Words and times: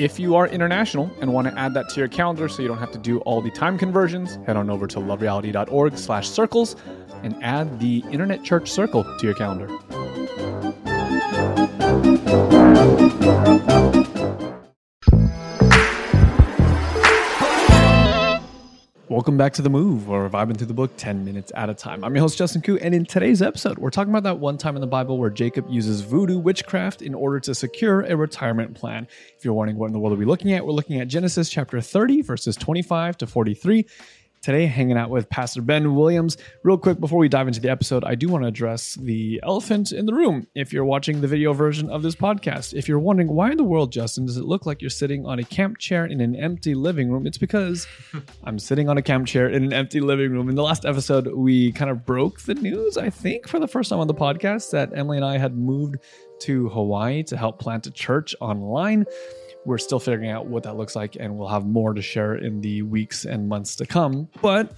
If 0.00 0.18
you 0.18 0.34
are 0.34 0.46
international 0.46 1.10
and 1.20 1.30
want 1.30 1.46
to 1.46 1.58
add 1.58 1.74
that 1.74 1.90
to 1.90 2.00
your 2.00 2.08
calendar 2.08 2.48
so 2.48 2.62
you 2.62 2.68
don't 2.68 2.78
have 2.78 2.90
to 2.92 2.98
do 2.98 3.18
all 3.18 3.42
the 3.42 3.50
time 3.50 3.76
conversions, 3.76 4.38
head 4.46 4.56
on 4.56 4.70
over 4.70 4.86
to 4.86 4.98
lovereality.org 4.98 5.98
slash 5.98 6.26
circles 6.26 6.74
and 7.22 7.36
add 7.44 7.78
the 7.80 8.02
Internet 8.10 8.42
Church 8.42 8.70
Circle 8.70 9.04
to 9.04 9.26
your 9.26 9.34
calendar. 9.34 9.68
Welcome 19.20 19.36
back 19.36 19.52
to 19.52 19.60
The 19.60 19.68
Move, 19.68 20.08
where 20.08 20.22
we're 20.22 20.30
vibing 20.30 20.56
through 20.56 20.68
the 20.68 20.72
book 20.72 20.96
10 20.96 21.26
minutes 21.26 21.52
at 21.54 21.68
a 21.68 21.74
time. 21.74 22.02
I'm 22.04 22.14
your 22.14 22.22
host, 22.22 22.38
Justin 22.38 22.62
Khoe, 22.62 22.78
and 22.80 22.94
in 22.94 23.04
today's 23.04 23.42
episode, 23.42 23.76
we're 23.76 23.90
talking 23.90 24.10
about 24.10 24.22
that 24.22 24.38
one 24.38 24.56
time 24.56 24.76
in 24.76 24.80
the 24.80 24.86
Bible 24.86 25.18
where 25.18 25.28
Jacob 25.28 25.66
uses 25.68 26.00
voodoo 26.00 26.38
witchcraft 26.38 27.02
in 27.02 27.14
order 27.14 27.38
to 27.40 27.54
secure 27.54 28.00
a 28.00 28.16
retirement 28.16 28.74
plan. 28.74 29.06
If 29.36 29.44
you're 29.44 29.52
wondering 29.52 29.76
what 29.76 29.88
in 29.88 29.92
the 29.92 29.98
world 29.98 30.14
are 30.14 30.18
we 30.18 30.24
looking 30.24 30.54
at, 30.54 30.64
we're 30.64 30.72
looking 30.72 31.02
at 31.02 31.08
Genesis 31.08 31.50
chapter 31.50 31.82
30, 31.82 32.22
verses 32.22 32.56
25 32.56 33.18
to 33.18 33.26
43. 33.26 33.84
Today, 34.42 34.64
hanging 34.64 34.96
out 34.96 35.10
with 35.10 35.28
Pastor 35.28 35.60
Ben 35.60 35.94
Williams. 35.94 36.38
Real 36.62 36.78
quick, 36.78 36.98
before 36.98 37.18
we 37.18 37.28
dive 37.28 37.46
into 37.46 37.60
the 37.60 37.68
episode, 37.68 38.04
I 38.04 38.14
do 38.14 38.26
want 38.26 38.42
to 38.42 38.48
address 38.48 38.94
the 38.94 39.38
elephant 39.42 39.92
in 39.92 40.06
the 40.06 40.14
room. 40.14 40.46
If 40.54 40.72
you're 40.72 40.86
watching 40.86 41.20
the 41.20 41.26
video 41.26 41.52
version 41.52 41.90
of 41.90 42.02
this 42.02 42.14
podcast, 42.14 42.72
if 42.72 42.88
you're 42.88 42.98
wondering 42.98 43.28
why 43.28 43.50
in 43.50 43.58
the 43.58 43.64
world, 43.64 43.92
Justin, 43.92 44.24
does 44.24 44.38
it 44.38 44.46
look 44.46 44.64
like 44.64 44.80
you're 44.80 44.88
sitting 44.88 45.26
on 45.26 45.40
a 45.40 45.44
camp 45.44 45.76
chair 45.76 46.06
in 46.06 46.22
an 46.22 46.34
empty 46.34 46.74
living 46.74 47.10
room? 47.10 47.26
It's 47.26 47.36
because 47.36 47.86
I'm 48.44 48.58
sitting 48.58 48.88
on 48.88 48.96
a 48.96 49.02
camp 49.02 49.26
chair 49.26 49.46
in 49.46 49.62
an 49.62 49.74
empty 49.74 50.00
living 50.00 50.32
room. 50.32 50.48
In 50.48 50.54
the 50.54 50.62
last 50.62 50.86
episode, 50.86 51.26
we 51.34 51.72
kind 51.72 51.90
of 51.90 52.06
broke 52.06 52.40
the 52.40 52.54
news, 52.54 52.96
I 52.96 53.10
think, 53.10 53.46
for 53.46 53.58
the 53.58 53.68
first 53.68 53.90
time 53.90 54.00
on 54.00 54.06
the 54.06 54.14
podcast, 54.14 54.70
that 54.70 54.96
Emily 54.96 55.18
and 55.18 55.26
I 55.26 55.36
had 55.36 55.54
moved 55.54 55.96
to 56.40 56.70
Hawaii 56.70 57.22
to 57.24 57.36
help 57.36 57.58
plant 57.58 57.86
a 57.86 57.90
church 57.90 58.34
online. 58.40 59.04
We're 59.64 59.78
still 59.78 60.00
figuring 60.00 60.30
out 60.30 60.46
what 60.46 60.62
that 60.62 60.76
looks 60.76 60.96
like, 60.96 61.16
and 61.18 61.36
we'll 61.36 61.48
have 61.48 61.66
more 61.66 61.92
to 61.94 62.02
share 62.02 62.34
in 62.34 62.60
the 62.60 62.82
weeks 62.82 63.24
and 63.24 63.48
months 63.48 63.76
to 63.76 63.86
come. 63.86 64.28
But 64.40 64.72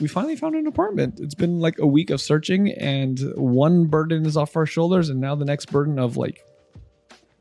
we 0.00 0.08
finally 0.08 0.36
found 0.36 0.54
an 0.54 0.66
apartment. 0.66 1.20
It's 1.20 1.34
been 1.34 1.60
like 1.60 1.78
a 1.78 1.86
week 1.86 2.10
of 2.10 2.20
searching, 2.20 2.70
and 2.72 3.18
one 3.36 3.86
burden 3.86 4.26
is 4.26 4.36
off 4.36 4.56
our 4.56 4.66
shoulders, 4.66 5.08
and 5.08 5.20
now 5.20 5.34
the 5.34 5.44
next 5.44 5.66
burden 5.66 5.98
of 5.98 6.16
like 6.16 6.44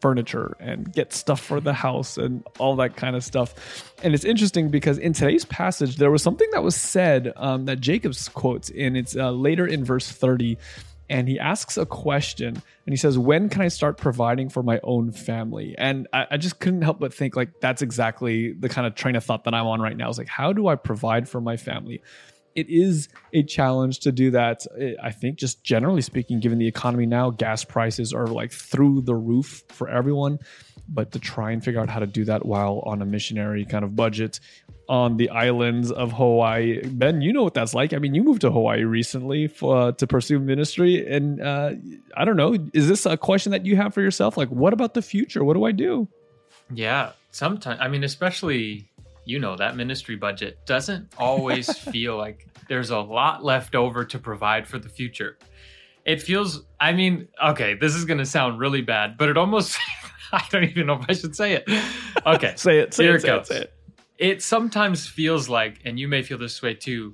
furniture 0.03 0.53
and 0.59 0.91
get 0.91 1.13
stuff 1.13 1.39
for 1.39 1.61
the 1.61 1.71
house 1.71 2.17
and 2.17 2.45
all 2.59 2.75
that 2.75 2.97
kind 2.97 3.15
of 3.15 3.23
stuff. 3.23 3.93
And 4.03 4.13
it's 4.13 4.25
interesting 4.25 4.67
because 4.67 4.97
in 4.97 5.13
today's 5.13 5.45
passage, 5.45 5.95
there 5.95 6.11
was 6.11 6.21
something 6.21 6.49
that 6.51 6.61
was 6.61 6.75
said 6.75 7.31
um, 7.37 7.63
that 7.65 7.79
Jacob's 7.79 8.27
quotes 8.27 8.69
in. 8.69 8.97
It's 8.97 9.15
uh, 9.15 9.31
later 9.31 9.65
in 9.65 9.85
verse 9.85 10.11
30. 10.11 10.57
And 11.13 11.29
he 11.29 11.39
asks 11.39 11.77
a 11.77 11.85
question 11.85 12.55
and 12.55 12.91
he 12.91 12.97
says, 12.97 13.19
When 13.19 13.47
can 13.47 13.61
I 13.61 13.67
start 13.67 13.99
providing 13.99 14.49
for 14.49 14.63
my 14.63 14.79
own 14.81 15.11
family? 15.11 15.75
And 15.77 16.07
I, 16.11 16.25
I 16.31 16.37
just 16.37 16.59
couldn't 16.59 16.81
help 16.81 16.99
but 16.99 17.13
think, 17.13 17.35
like, 17.35 17.59
that's 17.61 17.83
exactly 17.83 18.51
the 18.51 18.67
kind 18.67 18.87
of 18.87 18.95
train 18.95 19.15
of 19.15 19.23
thought 19.23 19.43
that 19.43 19.53
I'm 19.53 19.67
on 19.67 19.79
right 19.79 19.95
now. 19.95 20.09
Is 20.09 20.17
like, 20.17 20.27
how 20.27 20.53
do 20.53 20.67
I 20.67 20.75
provide 20.75 21.29
for 21.29 21.39
my 21.39 21.55
family? 21.55 22.01
it 22.55 22.69
is 22.69 23.09
a 23.33 23.43
challenge 23.43 23.99
to 23.99 24.11
do 24.11 24.31
that. 24.31 24.65
I 25.01 25.11
think, 25.11 25.37
just 25.37 25.63
generally 25.63 26.01
speaking, 26.01 26.39
given 26.39 26.59
the 26.59 26.67
economy 26.67 27.05
now, 27.05 27.29
gas 27.29 27.63
prices 27.63 28.13
are 28.13 28.27
like 28.27 28.51
through 28.51 29.01
the 29.01 29.15
roof 29.15 29.63
for 29.69 29.89
everyone. 29.89 30.39
But 30.89 31.11
to 31.13 31.19
try 31.19 31.51
and 31.51 31.63
figure 31.63 31.79
out 31.79 31.89
how 31.89 31.99
to 31.99 32.07
do 32.07 32.25
that 32.25 32.45
while 32.45 32.83
on 32.85 33.01
a 33.01 33.05
missionary 33.05 33.65
kind 33.65 33.85
of 33.85 33.95
budget 33.95 34.39
on 34.89 35.15
the 35.15 35.29
islands 35.29 35.91
of 35.91 36.11
Hawaii, 36.11 36.85
Ben, 36.85 37.21
you 37.21 37.31
know 37.31 37.43
what 37.43 37.53
that's 37.53 37.73
like. 37.73 37.93
I 37.93 37.99
mean, 37.99 38.13
you 38.13 38.21
moved 38.21 38.41
to 38.41 38.51
Hawaii 38.51 38.83
recently 38.83 39.47
for, 39.47 39.77
uh, 39.77 39.91
to 39.93 40.05
pursue 40.05 40.39
ministry, 40.39 41.07
and 41.07 41.41
uh, 41.41 41.71
I 42.17 42.25
don't 42.25 42.35
know. 42.35 42.57
Is 42.73 42.89
this 42.89 43.05
a 43.05 43.15
question 43.15 43.53
that 43.53 43.65
you 43.65 43.77
have 43.77 43.93
for 43.93 44.01
yourself? 44.01 44.35
Like, 44.35 44.49
what 44.49 44.73
about 44.73 44.93
the 44.93 45.01
future? 45.01 45.43
What 45.43 45.53
do 45.53 45.63
I 45.63 45.71
do? 45.71 46.07
Yeah, 46.73 47.11
sometimes 47.31 47.79
I 47.81 47.87
mean, 47.87 48.03
especially 48.03 48.89
you 49.25 49.39
know 49.39 49.55
that 49.55 49.75
ministry 49.75 50.15
budget 50.15 50.65
doesn't 50.65 51.13
always 51.17 51.77
feel 51.91 52.17
like 52.17 52.47
there's 52.67 52.89
a 52.89 52.99
lot 52.99 53.43
left 53.43 53.75
over 53.75 54.05
to 54.05 54.19
provide 54.19 54.67
for 54.67 54.79
the 54.79 54.89
future. 54.89 55.37
It 56.05 56.21
feels, 56.21 56.63
I 56.81 56.91
mean, 56.91 57.29
okay, 57.41 57.75
this 57.75 57.95
is 57.95 58.05
gonna 58.05 58.25
sound 58.25 58.59
really 58.59 58.81
bad, 58.81 59.17
but 59.17 59.29
it 59.29 59.37
almost, 59.37 59.77
I 60.37 60.45
don't 60.49 60.63
even 60.63 60.87
know 60.87 60.95
if 60.99 61.05
I 61.07 61.13
should 61.13 61.35
say 61.35 61.53
it. 61.53 61.69
Okay, 62.25 62.53
Say 62.57 62.79
it. 62.79 62.93
Say 62.93 63.03
Here 63.03 63.13
it. 63.13 63.17
it 63.17 63.21
Say 63.21 63.27
it. 63.29 63.31
goes. 63.37 63.47
Say 63.47 63.57
it. 63.61 63.73
it 64.17 64.41
sometimes 64.43 65.07
feels 65.07 65.47
like, 65.47 65.79
and 65.85 65.99
you 65.99 66.07
may 66.07 66.21
feel 66.23 66.37
this 66.37 66.61
way 66.61 66.73
too, 66.73 67.13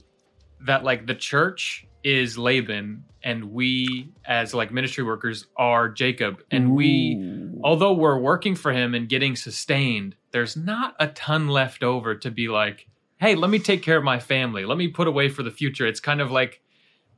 that 0.62 0.84
like 0.84 1.06
the 1.06 1.16
church 1.16 1.86
is 2.04 2.38
Laban 2.38 3.04
and 3.24 3.52
we 3.52 4.14
as 4.26 4.54
like 4.54 4.72
ministry 4.72 5.04
workers 5.04 5.48
are 5.58 5.90
Jacob 5.90 6.42
and 6.52 6.74
we 6.74 7.22
although 7.64 7.92
we're 7.94 8.18
working 8.18 8.56
for 8.56 8.72
him 8.72 8.96
and 8.96 9.10
getting 9.10 9.36
sustained, 9.36 10.16
there's 10.32 10.56
not 10.56 10.96
a 11.00 11.08
ton 11.08 11.50
left 11.50 11.84
over 11.84 12.16
to 12.16 12.32
be 12.32 12.48
like, 12.48 12.88
hey, 13.20 13.36
let 13.36 13.50
me 13.50 13.60
take 13.60 13.84
care 13.84 13.98
of 13.98 14.04
my 14.06 14.20
family. 14.20 14.64
Let 14.66 14.78
me 14.78 14.88
put 14.88 15.08
away 15.10 15.28
for 15.28 15.44
the 15.44 15.52
future. 15.52 15.86
It's 15.86 16.00
kind 16.00 16.22
of 16.22 16.32
like 16.32 16.62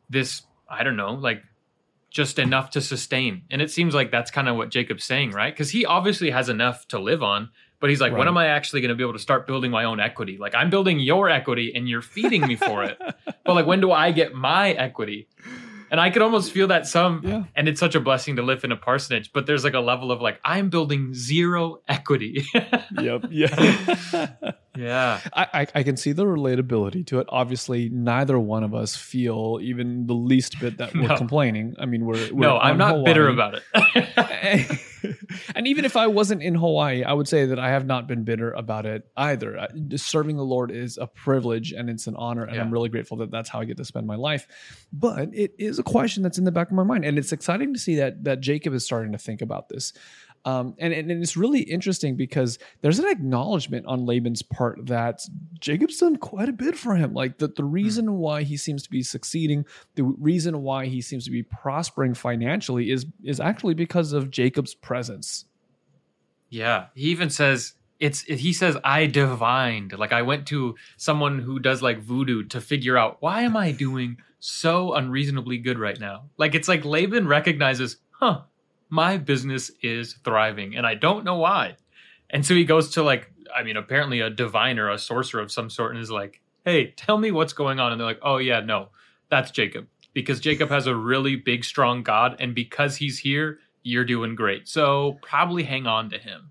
this, 0.09 0.41
I 0.67 0.83
don't 0.83 0.97
know, 0.97 1.13
like 1.13 1.43
just 2.11 2.37
enough 2.37 2.69
to 2.71 2.81
sustain. 2.81 3.43
And 3.49 3.61
it 3.61 3.71
seems 3.71 3.95
like 3.95 4.11
that's 4.11 4.29
kind 4.29 4.47
of 4.49 4.57
what 4.57 4.69
Jacob's 4.69 5.05
saying, 5.05 5.31
right? 5.31 5.51
Because 5.53 5.71
he 5.71 5.85
obviously 5.85 6.29
has 6.29 6.49
enough 6.49 6.85
to 6.89 6.99
live 6.99 7.23
on, 7.23 7.49
but 7.79 7.89
he's 7.89 8.01
like, 8.01 8.15
when 8.15 8.27
am 8.27 8.37
I 8.37 8.47
actually 8.47 8.81
going 8.81 8.89
to 8.89 8.95
be 8.95 9.03
able 9.03 9.13
to 9.13 9.19
start 9.19 9.47
building 9.47 9.71
my 9.71 9.85
own 9.85 9.99
equity? 9.99 10.37
Like, 10.37 10.53
I'm 10.53 10.69
building 10.69 10.99
your 10.99 11.29
equity 11.29 11.71
and 11.73 11.89
you're 11.89 12.01
feeding 12.03 12.45
me 12.45 12.55
for 12.57 12.83
it. 12.83 13.01
but 13.45 13.55
like, 13.55 13.65
when 13.65 13.79
do 13.81 13.91
I 13.91 14.11
get 14.11 14.35
my 14.35 14.71
equity? 14.73 15.29
And 15.89 15.99
I 15.99 16.09
could 16.09 16.21
almost 16.21 16.51
feel 16.51 16.67
that 16.67 16.85
some, 16.85 17.21
Yeah. 17.25 17.43
and 17.55 17.67
it's 17.67 17.79
such 17.79 17.95
a 17.95 17.99
blessing 17.99 18.35
to 18.35 18.41
live 18.43 18.63
in 18.63 18.71
a 18.71 18.77
parsonage, 18.77 19.31
but 19.33 19.45
there's 19.45 19.63
like 19.63 19.73
a 19.73 19.79
level 19.79 20.11
of 20.11 20.21
like, 20.21 20.39
I'm 20.43 20.69
building 20.69 21.13
zero 21.13 21.81
equity. 21.87 22.45
Yep. 22.99 23.25
Yeah. 23.31 24.27
yeah. 24.77 25.19
I, 25.33 25.47
I, 25.53 25.67
I 25.75 25.83
can 25.83 25.97
see 25.97 26.11
the 26.11 26.23
relatability 26.25 27.05
to 27.07 27.19
it. 27.19 27.27
Obviously, 27.29 27.89
neither 27.89 28.39
one 28.39 28.63
of 28.63 28.73
us 28.73 28.95
feel 28.95 29.59
even 29.61 30.07
the 30.07 30.13
least 30.13 30.59
bit 30.59 30.77
that 30.77 30.93
we're 30.93 31.07
No. 31.07 31.17
complaining. 31.17 31.75
I 31.79 31.85
mean, 31.85 32.05
we're, 32.05 32.31
we're 32.33 32.39
No, 32.41 32.57
I'm 32.57 32.77
not 32.77 33.03
bitter 33.05 33.27
about 33.27 33.55
it. 33.55 33.63
and 35.55 35.67
even 35.67 35.85
if 35.85 35.97
I 35.97 36.07
wasn't 36.07 36.41
in 36.43 36.55
Hawaii, 36.55 37.03
I 37.03 37.13
would 37.13 37.27
say 37.27 37.45
that 37.47 37.59
I 37.59 37.69
have 37.69 37.85
not 37.85 38.07
been 38.07 38.23
bitter 38.23 38.51
about 38.51 38.85
it 38.85 39.03
either. 39.17 39.67
Serving 39.95 40.37
the 40.37 40.43
Lord 40.45 40.71
is 40.71 40.97
a 40.97 41.07
privilege 41.07 41.71
and 41.71 41.89
it's 41.89 42.07
an 42.07 42.15
honor, 42.15 42.43
and 42.43 42.55
Yeah. 42.55 42.61
I'm 42.61 42.71
really 42.71 42.89
grateful 42.89 43.17
that 43.17 43.31
that's 43.31 43.49
how 43.49 43.59
I 43.59 43.65
get 43.65 43.77
to 43.77 43.85
spend 43.85 44.07
my 44.07 44.15
life. 44.15 44.47
But 44.93 45.29
it 45.33 45.53
is 45.57 45.79
a 45.79 45.83
question 45.83 46.23
that's 46.23 46.37
in 46.37 46.43
the 46.43 46.51
back 46.51 46.67
of 46.67 46.73
my 46.73 46.83
mind, 46.83 47.05
and 47.05 47.17
it's 47.17 47.31
exciting 47.31 47.73
to 47.73 47.79
see 47.79 47.95
that 47.95 48.23
that 48.23 48.41
Jacob 48.41 48.73
is 48.73 48.85
starting 48.85 49.11
to 49.13 49.17
think 49.17 49.41
about 49.41 49.69
this. 49.69 49.93
Um, 50.43 50.75
and, 50.79 50.91
and 50.93 51.11
it's 51.11 51.37
really 51.37 51.61
interesting 51.61 52.15
because 52.15 52.57
there's 52.81 52.99
an 52.99 53.07
acknowledgement 53.07 53.85
on 53.85 54.05
Laban's 54.05 54.41
part 54.41 54.87
that 54.87 55.21
Jacob's 55.59 55.97
done 55.97 56.15
quite 56.15 56.49
a 56.49 56.53
bit 56.53 56.75
for 56.75 56.95
him. 56.95 57.13
Like 57.13 57.37
that 57.37 57.55
the 57.55 57.63
reason 57.63 58.17
why 58.17 58.43
he 58.43 58.57
seems 58.57 58.81
to 58.83 58.89
be 58.89 59.03
succeeding, 59.03 59.65
the 59.95 60.03
reason 60.03 60.63
why 60.63 60.87
he 60.87 61.01
seems 61.01 61.25
to 61.25 61.31
be 61.31 61.43
prospering 61.43 62.13
financially 62.13 62.91
is 62.91 63.05
is 63.23 63.39
actually 63.39 63.75
because 63.75 64.13
of 64.13 64.31
Jacob's 64.31 64.73
presence. 64.73 65.45
Yeah, 66.49 66.87
he 66.95 67.09
even 67.09 67.29
says 67.29 67.73
it's 67.99 68.21
he 68.21 68.51
says 68.51 68.77
I 68.83 69.05
divined. 69.05 69.97
Like 69.97 70.11
I 70.11 70.23
went 70.23 70.47
to 70.47 70.75
someone 70.97 71.39
who 71.39 71.59
does 71.59 71.83
like 71.83 71.99
voodoo 71.99 72.43
to 72.45 72.59
figure 72.59 72.97
out 72.97 73.17
why 73.19 73.43
am 73.43 73.55
I 73.55 73.71
doing 73.71 74.17
so 74.39 74.95
unreasonably 74.95 75.59
good 75.59 75.77
right 75.77 75.99
now. 75.99 76.23
Like 76.37 76.55
it's 76.55 76.67
like 76.67 76.83
Laban 76.83 77.27
recognizes, 77.27 77.97
huh, 78.09 78.41
my 78.91 79.17
business 79.17 79.71
is 79.81 80.13
thriving 80.23 80.75
and 80.75 80.85
I 80.85 80.93
don't 80.93 81.25
know 81.25 81.37
why. 81.37 81.77
And 82.29 82.45
so 82.45 82.53
he 82.53 82.65
goes 82.65 82.91
to 82.91 83.03
like, 83.03 83.31
I 83.55 83.63
mean, 83.63 83.77
apparently 83.77 84.19
a 84.19 84.29
diviner, 84.29 84.89
a 84.89 84.99
sorcerer 84.99 85.41
of 85.41 85.51
some 85.51 85.69
sort, 85.69 85.95
and 85.95 86.01
is 86.01 86.11
like, 86.11 86.41
hey, 86.65 86.91
tell 86.91 87.17
me 87.17 87.31
what's 87.31 87.53
going 87.53 87.79
on. 87.79 87.91
And 87.91 87.99
they're 87.99 88.07
like, 88.07 88.19
oh, 88.21 88.37
yeah, 88.37 88.59
no, 88.59 88.89
that's 89.29 89.51
Jacob. 89.51 89.87
Because 90.13 90.39
Jacob 90.39 90.69
has 90.69 90.87
a 90.87 90.95
really 90.95 91.35
big, 91.35 91.63
strong 91.63 92.03
God. 92.03 92.35
And 92.39 92.53
because 92.53 92.97
he's 92.97 93.17
here, 93.17 93.59
you're 93.83 94.05
doing 94.05 94.35
great. 94.35 94.67
So 94.67 95.17
probably 95.21 95.63
hang 95.63 95.87
on 95.87 96.09
to 96.11 96.17
him 96.17 96.50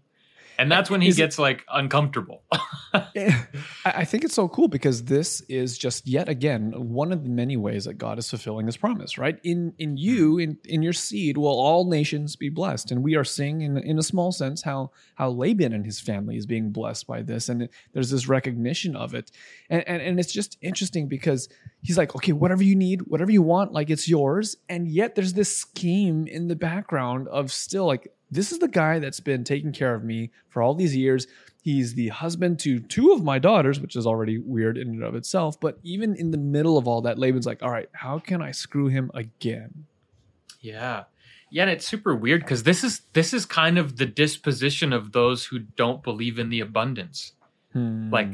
and 0.61 0.71
that's 0.71 0.91
when 0.91 1.01
he 1.01 1.09
is 1.09 1.17
gets 1.17 1.39
it, 1.39 1.43
like 1.43 1.65
uncomfortable. 1.73 2.45
Eh, 3.15 3.33
I 3.85 4.05
think 4.05 4.25
it's 4.25 4.35
so 4.35 4.49
cool 4.49 4.67
because 4.67 5.05
this 5.05 5.43
is 5.43 5.79
just 5.79 6.09
yet 6.09 6.29
again 6.29 6.73
one 6.93 7.13
of 7.13 7.23
the 7.23 7.31
many 7.31 7.57
ways 7.57 7.85
that 7.85 7.95
God 7.95 8.19
is 8.19 8.29
fulfilling 8.29 8.67
His 8.67 8.77
promise. 8.77 9.17
Right? 9.17 9.39
In 9.45 9.75
in 9.79 9.91
mm-hmm. 9.91 9.97
you 9.97 10.39
in 10.39 10.59
in 10.65 10.83
your 10.83 10.93
seed 10.93 11.39
will 11.39 11.47
all 11.47 11.85
nations 11.85 12.35
be 12.35 12.49
blessed, 12.49 12.91
and 12.91 13.05
we 13.05 13.15
are 13.15 13.23
seeing 13.23 13.61
in 13.61 13.79
in 13.79 13.97
a 13.97 14.03
small 14.03 14.33
sense 14.33 14.63
how 14.63 14.91
how 15.15 15.31
Laban 15.31 15.73
and 15.73 15.85
his 15.85 16.01
family 16.01 16.37
is 16.37 16.47
being 16.47 16.73
blessed 16.73 17.07
by 17.07 17.23
this, 17.23 17.49
and 17.49 17.69
there's 17.93 18.11
this 18.11 18.27
recognition 18.27 18.97
of 18.97 19.15
it, 19.15 19.31
and 19.69 19.87
and, 19.87 20.03
and 20.03 20.19
it's 20.19 20.33
just 20.33 20.59
interesting 20.61 21.07
because 21.07 21.49
he's 21.83 21.97
like, 21.97 22.17
okay, 22.17 22.33
whatever 22.33 22.65
you 22.65 22.75
need, 22.75 23.03
whatever 23.03 23.31
you 23.31 23.43
want, 23.43 23.73
like 23.73 23.89
it's 23.89 24.09
yours, 24.09 24.57
and 24.69 24.89
yet 24.89 25.15
there's 25.15 25.35
this 25.35 25.57
scheme 25.57 26.27
in 26.27 26.49
the 26.49 26.57
background 26.57 27.29
of 27.29 27.53
still 27.53 27.87
like 27.87 28.13
this 28.31 28.53
is 28.53 28.59
the 28.59 28.69
guy 28.69 28.99
that's 28.99 29.21
been 29.21 29.45
taking 29.45 29.73
care 29.73 29.95
of 29.95 30.05
me 30.05 30.31
for 30.49 30.63
all 30.63 30.75
these 30.75 30.97
years. 30.97 31.27
He's 31.63 31.95
the 31.95 32.09
husband 32.09 32.59
to 32.61 32.81
two 32.81 33.13
of 33.13 33.23
my 33.23 33.39
daughters, 33.39 33.81
which 33.81 33.97
is 33.97 34.07
already 34.07 34.39
weird 34.39 34.79
in 34.79 34.89
and 34.89 35.03
of 35.03 35.15
itself. 35.15 35.61
But 35.61 35.79
even 35.83 36.15
in 36.15 36.31
the 36.31 36.39
middle 36.39 36.79
of 36.79 36.89
all 36.89 37.03
that, 37.03 37.19
Laban's 37.19 37.47
like, 37.47 37.63
all 37.63 37.71
right, 37.71 37.89
how 37.93 38.19
can 38.19 38.41
I 38.41 38.53
screw 38.53 38.87
him 38.87 39.11
again? 39.15 39.87
Yeah. 40.61 41.05
Yeah, 41.51 41.65
and 41.65 41.71
it's 41.73 41.87
super 41.87 42.15
weird 42.15 42.43
because 42.43 42.63
this 42.63 42.85
is 42.85 43.03
this 43.13 43.35
is 43.35 43.45
kind 43.45 43.77
of 43.77 43.97
the 43.97 44.07
disposition 44.07 44.93
of 44.93 45.11
those 45.11 45.47
who 45.47 45.59
don't 45.59 46.03
believe 46.03 46.39
in 46.39 46.49
the 46.49 46.61
abundance. 46.61 47.33
Hmm. 47.73 48.11
Like 48.11 48.29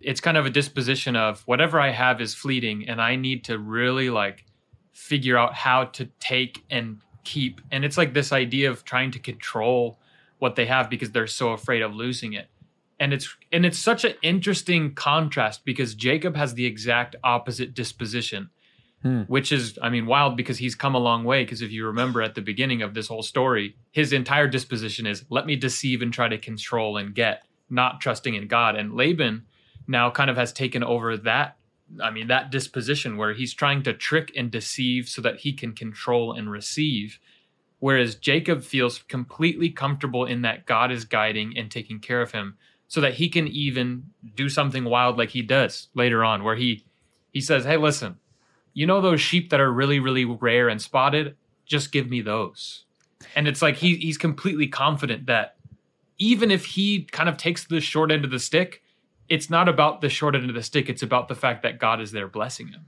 it's 0.00 0.20
kind 0.20 0.36
of 0.36 0.46
a 0.46 0.50
disposition 0.50 1.14
of 1.14 1.42
whatever 1.46 1.78
I 1.78 1.90
have 1.90 2.20
is 2.20 2.34
fleeting 2.34 2.88
and 2.88 3.00
I 3.00 3.16
need 3.16 3.44
to 3.44 3.58
really 3.58 4.08
like 4.10 4.46
figure 4.92 5.36
out 5.36 5.54
how 5.54 5.84
to 5.84 6.06
take 6.20 6.64
and 6.70 7.00
keep 7.24 7.60
and 7.70 7.84
it's 7.84 7.98
like 7.98 8.14
this 8.14 8.32
idea 8.32 8.70
of 8.70 8.84
trying 8.84 9.10
to 9.10 9.18
control 9.18 9.98
what 10.38 10.56
they 10.56 10.66
have 10.66 10.90
because 10.90 11.10
they're 11.12 11.26
so 11.26 11.50
afraid 11.50 11.82
of 11.82 11.94
losing 11.94 12.32
it 12.32 12.48
and 13.00 13.12
it's 13.12 13.36
and 13.50 13.66
it's 13.66 13.78
such 13.78 14.04
an 14.04 14.14
interesting 14.22 14.94
contrast 14.94 15.64
because 15.64 15.94
jacob 15.94 16.36
has 16.36 16.54
the 16.54 16.66
exact 16.66 17.16
opposite 17.24 17.74
disposition 17.74 18.50
hmm. 19.02 19.22
which 19.22 19.50
is 19.50 19.78
i 19.82 19.88
mean 19.88 20.06
wild 20.06 20.36
because 20.36 20.58
he's 20.58 20.74
come 20.74 20.94
a 20.94 20.98
long 20.98 21.24
way 21.24 21.44
because 21.44 21.62
if 21.62 21.72
you 21.72 21.86
remember 21.86 22.22
at 22.22 22.34
the 22.34 22.42
beginning 22.42 22.82
of 22.82 22.94
this 22.94 23.08
whole 23.08 23.22
story 23.22 23.76
his 23.90 24.12
entire 24.12 24.46
disposition 24.46 25.06
is 25.06 25.24
let 25.30 25.46
me 25.46 25.56
deceive 25.56 26.02
and 26.02 26.12
try 26.12 26.28
to 26.28 26.38
control 26.38 26.96
and 26.96 27.14
get 27.14 27.42
not 27.70 28.00
trusting 28.00 28.34
in 28.34 28.46
god 28.46 28.76
and 28.76 28.94
laban 28.94 29.44
now 29.86 30.10
kind 30.10 30.30
of 30.30 30.36
has 30.36 30.52
taken 30.52 30.84
over 30.84 31.16
that 31.16 31.56
I 32.02 32.10
mean, 32.10 32.28
that 32.28 32.50
disposition 32.50 33.16
where 33.16 33.32
he's 33.32 33.54
trying 33.54 33.82
to 33.84 33.92
trick 33.92 34.32
and 34.36 34.50
deceive 34.50 35.08
so 35.08 35.22
that 35.22 35.40
he 35.40 35.52
can 35.52 35.72
control 35.72 36.32
and 36.32 36.50
receive. 36.50 37.18
Whereas 37.78 38.14
Jacob 38.14 38.62
feels 38.62 39.00
completely 39.02 39.70
comfortable 39.70 40.24
in 40.24 40.42
that 40.42 40.66
God 40.66 40.90
is 40.90 41.04
guiding 41.04 41.56
and 41.56 41.70
taking 41.70 42.00
care 42.00 42.22
of 42.22 42.32
him 42.32 42.56
so 42.88 43.00
that 43.00 43.14
he 43.14 43.28
can 43.28 43.48
even 43.48 44.04
do 44.36 44.48
something 44.48 44.84
wild 44.84 45.18
like 45.18 45.30
he 45.30 45.42
does 45.42 45.88
later 45.94 46.24
on, 46.24 46.44
where 46.44 46.56
he 46.56 46.84
he 47.32 47.40
says, 47.40 47.64
Hey, 47.64 47.76
listen, 47.76 48.16
you 48.72 48.86
know 48.86 49.00
those 49.00 49.20
sheep 49.20 49.50
that 49.50 49.60
are 49.60 49.72
really, 49.72 49.98
really 49.98 50.24
rare 50.24 50.68
and 50.68 50.80
spotted? 50.80 51.36
Just 51.66 51.92
give 51.92 52.08
me 52.08 52.20
those. 52.20 52.84
And 53.34 53.48
it's 53.48 53.62
like 53.62 53.76
he 53.76 53.96
he's 53.96 54.18
completely 54.18 54.68
confident 54.68 55.26
that 55.26 55.56
even 56.18 56.50
if 56.50 56.64
he 56.64 57.02
kind 57.04 57.28
of 57.28 57.36
takes 57.36 57.64
the 57.66 57.80
short 57.80 58.12
end 58.12 58.24
of 58.24 58.30
the 58.30 58.38
stick, 58.38 58.82
it's 59.28 59.50
not 59.50 59.68
about 59.68 60.00
the 60.00 60.08
short 60.08 60.34
end 60.34 60.48
of 60.48 60.54
the 60.54 60.62
stick. 60.62 60.88
It's 60.88 61.02
about 61.02 61.28
the 61.28 61.34
fact 61.34 61.62
that 61.62 61.78
God 61.78 62.00
is 62.00 62.12
there 62.12 62.28
blessing 62.28 62.68
him. 62.68 62.86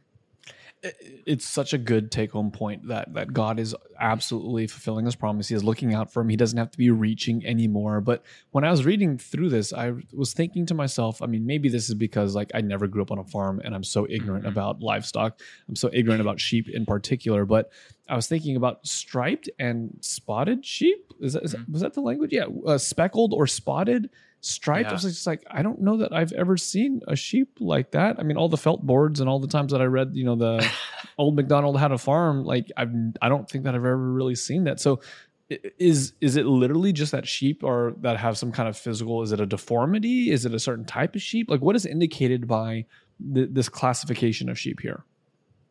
It's 1.26 1.46
such 1.46 1.72
a 1.72 1.78
good 1.78 2.12
take 2.12 2.32
home 2.32 2.50
point 2.50 2.88
that 2.88 3.14
that 3.14 3.32
God 3.32 3.58
is 3.58 3.74
absolutely 3.98 4.66
fulfilling 4.66 5.06
his 5.06 5.16
promise. 5.16 5.48
He 5.48 5.54
is 5.54 5.64
looking 5.64 5.94
out 5.94 6.12
for 6.12 6.20
him. 6.20 6.28
He 6.28 6.36
doesn't 6.36 6.58
have 6.58 6.70
to 6.70 6.78
be 6.78 6.90
reaching 6.90 7.44
anymore. 7.44 8.00
But 8.00 8.22
when 8.50 8.62
I 8.62 8.70
was 8.70 8.84
reading 8.84 9.18
through 9.18 9.48
this, 9.48 9.72
I 9.72 9.94
was 10.12 10.32
thinking 10.34 10.66
to 10.66 10.74
myself, 10.74 11.22
I 11.22 11.26
mean, 11.26 11.46
maybe 11.46 11.68
this 11.70 11.88
is 11.88 11.94
because 11.94 12.36
like 12.36 12.50
I 12.54 12.60
never 12.60 12.86
grew 12.86 13.02
up 13.02 13.10
on 13.10 13.18
a 13.18 13.24
farm 13.24 13.60
and 13.64 13.74
I'm 13.74 13.82
so 13.82 14.06
ignorant 14.08 14.44
mm-hmm. 14.44 14.52
about 14.52 14.80
livestock. 14.80 15.40
I'm 15.66 15.76
so 15.76 15.90
ignorant 15.92 16.20
about 16.20 16.40
sheep 16.40 16.68
in 16.68 16.84
particular. 16.84 17.46
But 17.46 17.72
I 18.08 18.14
was 18.14 18.28
thinking 18.28 18.54
about 18.54 18.86
striped 18.86 19.48
and 19.58 19.96
spotted 20.02 20.64
sheep. 20.64 21.12
Is 21.20 21.32
that, 21.32 21.44
mm-hmm. 21.44 21.72
was 21.72 21.82
that 21.82 21.94
the 21.94 22.02
language? 22.02 22.32
Yeah, 22.32 22.46
uh, 22.66 22.78
speckled 22.78 23.32
or 23.32 23.46
spotted 23.46 24.10
striped. 24.40 24.86
Yeah. 24.86 24.90
I 24.90 24.92
was 24.92 25.02
just 25.02 25.26
like, 25.26 25.44
I 25.50 25.62
don't 25.62 25.80
know 25.80 25.98
that 25.98 26.12
I've 26.12 26.32
ever 26.32 26.56
seen 26.56 27.00
a 27.08 27.16
sheep 27.16 27.58
like 27.60 27.92
that. 27.92 28.18
I 28.18 28.22
mean, 28.22 28.36
all 28.36 28.48
the 28.48 28.56
felt 28.56 28.82
boards 28.82 29.20
and 29.20 29.28
all 29.28 29.40
the 29.40 29.48
times 29.48 29.72
that 29.72 29.80
I 29.80 29.84
read, 29.84 30.10
you 30.14 30.24
know, 30.24 30.36
the 30.36 30.68
old 31.18 31.36
McDonald 31.36 31.78
had 31.78 31.92
a 31.92 31.98
farm. 31.98 32.44
Like, 32.44 32.70
I've 32.76 32.92
I 33.20 33.28
don't 33.28 33.48
think 33.48 33.64
that 33.64 33.74
I've 33.74 33.80
ever 33.80 33.96
really 33.96 34.34
seen 34.34 34.64
that. 34.64 34.80
So, 34.80 35.00
is 35.78 36.12
is 36.20 36.36
it 36.36 36.46
literally 36.46 36.92
just 36.92 37.12
that 37.12 37.26
sheep 37.26 37.62
or 37.62 37.94
that 38.00 38.16
have 38.16 38.36
some 38.36 38.52
kind 38.52 38.68
of 38.68 38.76
physical? 38.76 39.22
Is 39.22 39.32
it 39.32 39.40
a 39.40 39.46
deformity? 39.46 40.30
Is 40.30 40.44
it 40.44 40.54
a 40.54 40.58
certain 40.58 40.84
type 40.84 41.14
of 41.14 41.22
sheep? 41.22 41.50
Like, 41.50 41.60
what 41.60 41.76
is 41.76 41.86
indicated 41.86 42.48
by 42.48 42.86
th- 43.34 43.50
this 43.52 43.68
classification 43.68 44.48
of 44.48 44.58
sheep 44.58 44.80
here? 44.80 45.04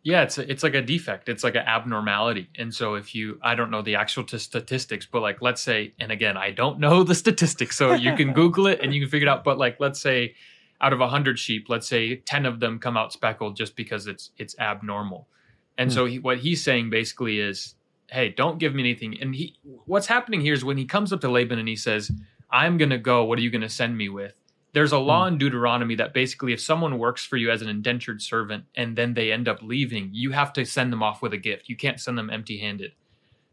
Yeah, 0.06 0.22
it's 0.22 0.38
a, 0.38 0.50
it's 0.50 0.62
like 0.62 0.75
a 0.75 0.84
defect. 0.84 1.30
It's 1.30 1.44
like 1.44 1.56
an 1.56 1.63
abnormality. 1.66 2.48
And 2.60 2.72
so 2.72 2.94
if 2.94 3.16
you, 3.16 3.40
I 3.42 3.56
don't 3.56 3.72
know 3.72 3.81
the 3.81 3.96
actual 3.96 4.24
t- 4.24 4.38
statistics, 4.38 5.07
but 5.12 5.24
like 5.24 5.42
let's 5.42 5.63
say, 5.63 5.96
and 6.00 6.12
again, 6.12 6.38
I 6.38 6.52
don't 6.52 6.80
know 6.80 7.02
the 7.02 7.16
statistics, 7.16 7.75
so 7.75 7.94
you 7.94 8.16
can 8.16 8.31
Google 8.42 8.68
it 8.68 8.81
and 8.84 8.94
you 8.94 9.02
can 9.02 9.10
figure 9.10 9.28
it 9.28 9.31
out. 9.31 9.44
But 9.44 9.57
like 9.57 9.80
let's 9.80 10.00
say, 10.00 10.36
out 10.80 10.94
of 10.94 11.00
hundred 11.00 11.40
sheep, 11.40 11.69
let's 11.69 11.88
say 11.88 12.18
ten 12.18 12.46
of 12.46 12.60
them 12.60 12.78
come 12.78 12.96
out 12.96 13.13
speckled 13.13 13.56
just 13.56 13.75
because 13.75 14.06
it's 14.06 14.29
it's 14.38 14.56
abnormal. 14.60 15.27
And 15.75 15.89
hmm. 15.89 15.96
so 15.96 16.06
he, 16.06 16.20
what 16.20 16.38
he's 16.38 16.63
saying 16.63 16.91
basically 16.91 17.39
is, 17.39 17.74
hey, 18.12 18.29
don't 18.29 18.60
give 18.60 18.75
me 18.75 18.84
anything. 18.84 19.20
And 19.20 19.34
he, 19.34 19.56
what's 19.86 20.06
happening 20.06 20.39
here 20.39 20.53
is 20.53 20.63
when 20.63 20.77
he 20.77 20.86
comes 20.86 21.13
up 21.13 21.22
to 21.22 21.32
Laban 21.32 21.58
and 21.58 21.68
he 21.68 21.75
says, 21.75 22.12
I'm 22.51 22.77
gonna 22.77 23.00
go. 23.00 23.24
What 23.24 23.39
are 23.39 23.41
you 23.41 23.50
gonna 23.50 23.70
send 23.70 23.98
me 23.98 24.10
with? 24.10 24.36
There's 24.75 24.91
a 24.91 25.00
law 25.00 25.25
hmm. 25.25 25.34
in 25.34 25.38
Deuteronomy 25.39 25.96
that 25.96 26.13
basically 26.13 26.51
if 26.51 26.60
someone 26.60 27.00
works 27.00 27.25
for 27.25 27.38
you 27.38 27.50
as 27.50 27.62
an 27.62 27.70
indentured 27.70 28.22
servant 28.22 28.65
and 28.75 28.96
then 28.98 29.13
they 29.13 29.32
end 29.32 29.48
up 29.48 29.62
leaving, 29.62 30.10
you 30.12 30.32
have 30.32 30.51
to 30.51 30.65
send 30.65 30.91
them 30.91 31.01
off 31.01 31.22
with 31.22 31.32
a 31.34 31.38
gift. 31.38 31.70
You 31.70 31.77
can't 31.77 32.00
send 32.00 32.17
them 32.17 32.29
empty 32.29 32.60
handed. 32.60 32.91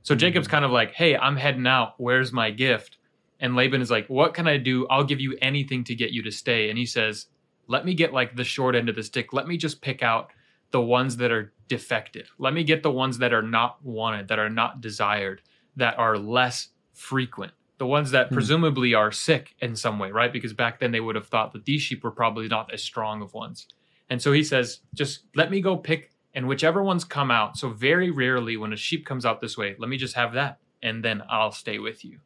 So 0.02 0.16
Jacob's 0.16 0.48
hmm. 0.48 0.50
kind 0.50 0.64
of 0.64 0.72
like, 0.72 0.92
hey, 0.92 1.16
I'm 1.16 1.36
heading 1.36 1.66
out. 1.66 1.94
Where's 1.98 2.32
my 2.32 2.50
gift? 2.50 2.98
And 3.38 3.54
Laban 3.54 3.80
is 3.80 3.90
like, 3.90 4.08
what 4.08 4.34
can 4.34 4.48
I 4.48 4.56
do? 4.56 4.86
I'll 4.88 5.04
give 5.04 5.20
you 5.20 5.38
anything 5.40 5.84
to 5.84 5.94
get 5.94 6.10
you 6.10 6.24
to 6.24 6.32
stay. 6.32 6.70
And 6.70 6.78
he 6.78 6.86
says, 6.86 7.26
let 7.68 7.84
me 7.84 7.94
get 7.94 8.12
like 8.12 8.34
the 8.34 8.44
short 8.44 8.74
end 8.74 8.88
of 8.88 8.96
the 8.96 9.02
stick. 9.04 9.32
Let 9.32 9.46
me 9.46 9.56
just 9.56 9.80
pick 9.80 10.02
out 10.02 10.30
the 10.72 10.80
ones 10.80 11.16
that 11.18 11.30
are 11.30 11.52
defective. 11.68 12.32
Let 12.38 12.52
me 12.52 12.64
get 12.64 12.82
the 12.82 12.90
ones 12.90 13.18
that 13.18 13.32
are 13.32 13.42
not 13.42 13.84
wanted, 13.84 14.26
that 14.26 14.40
are 14.40 14.50
not 14.50 14.80
desired, 14.80 15.40
that 15.76 15.96
are 15.98 16.18
less 16.18 16.68
frequent 16.94 17.52
the 17.78 17.86
ones 17.86 18.10
that 18.12 18.28
hmm. 18.28 18.34
presumably 18.34 18.94
are 18.94 19.12
sick 19.12 19.54
in 19.60 19.76
some 19.76 19.98
way, 19.98 20.10
right? 20.10 20.32
Because 20.32 20.52
back 20.52 20.78
then 20.78 20.92
they 20.92 21.00
would 21.00 21.16
have 21.16 21.26
thought 21.26 21.52
that 21.52 21.64
these 21.64 21.82
sheep 21.82 22.04
were 22.04 22.10
probably 22.10 22.48
not 22.48 22.72
as 22.72 22.82
strong 22.82 23.22
of 23.22 23.34
ones. 23.34 23.66
And 24.08 24.20
so 24.20 24.32
he 24.32 24.44
says, 24.44 24.80
just 24.94 25.20
let 25.34 25.50
me 25.50 25.60
go 25.60 25.76
pick, 25.76 26.10
and 26.34 26.46
whichever 26.46 26.82
ones 26.82 27.04
come 27.04 27.30
out. 27.30 27.56
So 27.56 27.70
very 27.70 28.10
rarely 28.10 28.56
when 28.56 28.72
a 28.72 28.76
sheep 28.76 29.06
comes 29.06 29.24
out 29.24 29.40
this 29.40 29.56
way, 29.56 29.74
let 29.78 29.88
me 29.88 29.96
just 29.96 30.14
have 30.14 30.34
that, 30.34 30.58
and 30.82 31.04
then 31.04 31.22
I'll 31.30 31.52
stay 31.52 31.78
with 31.78 32.04
you. 32.04 32.18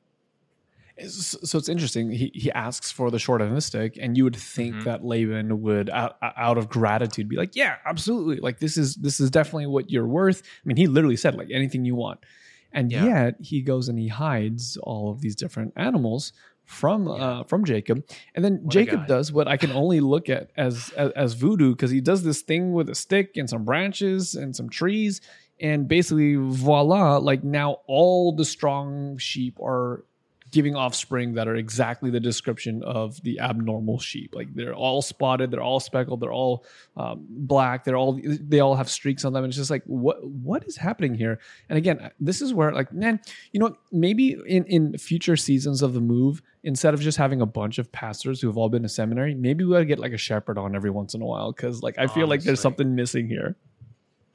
So 1.08 1.58
it's 1.58 1.68
interesting. 1.68 2.10
He 2.10 2.30
he 2.34 2.50
asks 2.52 2.90
for 2.90 3.10
the 3.10 3.18
short 3.18 3.42
end 3.42 3.50
of 3.50 3.54
the 3.54 3.60
stick, 3.60 3.98
and 4.00 4.16
you 4.16 4.24
would 4.24 4.34
think 4.34 4.76
mm-hmm. 4.76 4.84
that 4.84 5.04
Laban 5.04 5.60
would, 5.60 5.90
out, 5.90 6.16
out 6.22 6.56
of 6.56 6.70
gratitude, 6.70 7.28
be 7.28 7.36
like, 7.36 7.54
"Yeah, 7.54 7.76
absolutely. 7.84 8.38
Like 8.38 8.60
this 8.60 8.78
is 8.78 8.94
this 8.94 9.20
is 9.20 9.30
definitely 9.30 9.66
what 9.66 9.90
you're 9.90 10.06
worth." 10.06 10.42
I 10.42 10.62
mean, 10.64 10.78
he 10.78 10.86
literally 10.86 11.16
said, 11.16 11.34
"Like 11.34 11.48
anything 11.52 11.84
you 11.84 11.94
want." 11.94 12.20
And 12.72 12.90
yeah. 12.90 13.04
yet 13.04 13.34
he 13.40 13.62
goes 13.62 13.88
and 13.88 13.98
he 13.98 14.08
hides 14.08 14.76
all 14.82 15.10
of 15.10 15.20
these 15.20 15.36
different 15.36 15.72
animals 15.76 16.32
from 16.64 17.06
yeah. 17.06 17.12
uh, 17.12 17.44
from 17.44 17.64
Jacob, 17.64 18.04
and 18.34 18.44
then 18.44 18.60
what 18.62 18.72
Jacob 18.72 19.06
does 19.06 19.32
what 19.32 19.48
I 19.48 19.56
can 19.56 19.70
only 19.70 20.00
look 20.00 20.28
at 20.28 20.50
as 20.56 20.90
as, 20.96 21.12
as 21.12 21.34
voodoo 21.34 21.70
because 21.70 21.90
he 21.90 22.00
does 22.00 22.24
this 22.24 22.42
thing 22.42 22.72
with 22.72 22.90
a 22.90 22.94
stick 22.94 23.36
and 23.36 23.48
some 23.48 23.64
branches 23.64 24.34
and 24.34 24.54
some 24.54 24.68
trees, 24.68 25.20
and 25.60 25.86
basically 25.86 26.34
voila, 26.34 27.18
like 27.18 27.44
now 27.44 27.78
all 27.86 28.34
the 28.34 28.44
strong 28.44 29.16
sheep 29.18 29.58
are 29.60 30.04
giving 30.50 30.76
offspring 30.76 31.34
that 31.34 31.48
are 31.48 31.56
exactly 31.56 32.10
the 32.10 32.20
description 32.20 32.82
of 32.84 33.20
the 33.22 33.40
abnormal 33.40 33.98
sheep. 33.98 34.34
Like 34.34 34.54
they're 34.54 34.74
all 34.74 35.02
spotted, 35.02 35.50
they're 35.50 35.62
all 35.62 35.80
speckled, 35.80 36.20
they're 36.20 36.32
all 36.32 36.64
um, 36.96 37.26
black, 37.28 37.84
they're 37.84 37.96
all 37.96 38.20
they 38.22 38.60
all 38.60 38.76
have 38.76 38.88
streaks 38.88 39.24
on 39.24 39.32
them. 39.32 39.44
And 39.44 39.50
it's 39.50 39.56
just 39.56 39.70
like 39.70 39.82
what 39.86 40.24
what 40.26 40.64
is 40.66 40.76
happening 40.76 41.14
here? 41.14 41.40
And 41.68 41.76
again, 41.76 42.10
this 42.20 42.40
is 42.40 42.54
where 42.54 42.72
like 42.72 42.92
man, 42.92 43.20
you 43.52 43.60
know, 43.60 43.76
maybe 43.90 44.36
in 44.46 44.64
in 44.64 44.98
future 44.98 45.36
seasons 45.36 45.82
of 45.82 45.94
the 45.94 46.00
move, 46.00 46.42
instead 46.62 46.94
of 46.94 47.00
just 47.00 47.18
having 47.18 47.40
a 47.40 47.46
bunch 47.46 47.78
of 47.78 47.90
pastors 47.92 48.40
who 48.40 48.46
have 48.46 48.56
all 48.56 48.68
been 48.68 48.82
to 48.82 48.88
seminary, 48.88 49.34
maybe 49.34 49.64
we 49.64 49.74
ought 49.74 49.80
to 49.80 49.84
get 49.84 49.98
like 49.98 50.12
a 50.12 50.18
shepherd 50.18 50.58
on 50.58 50.76
every 50.76 50.90
once 50.90 51.14
in 51.14 51.22
a 51.22 51.26
while 51.26 51.52
because 51.52 51.82
like 51.82 51.98
I 51.98 52.06
feel 52.06 52.28
like 52.28 52.42
there's 52.42 52.60
something 52.60 52.94
missing 52.94 53.28
here. 53.28 53.56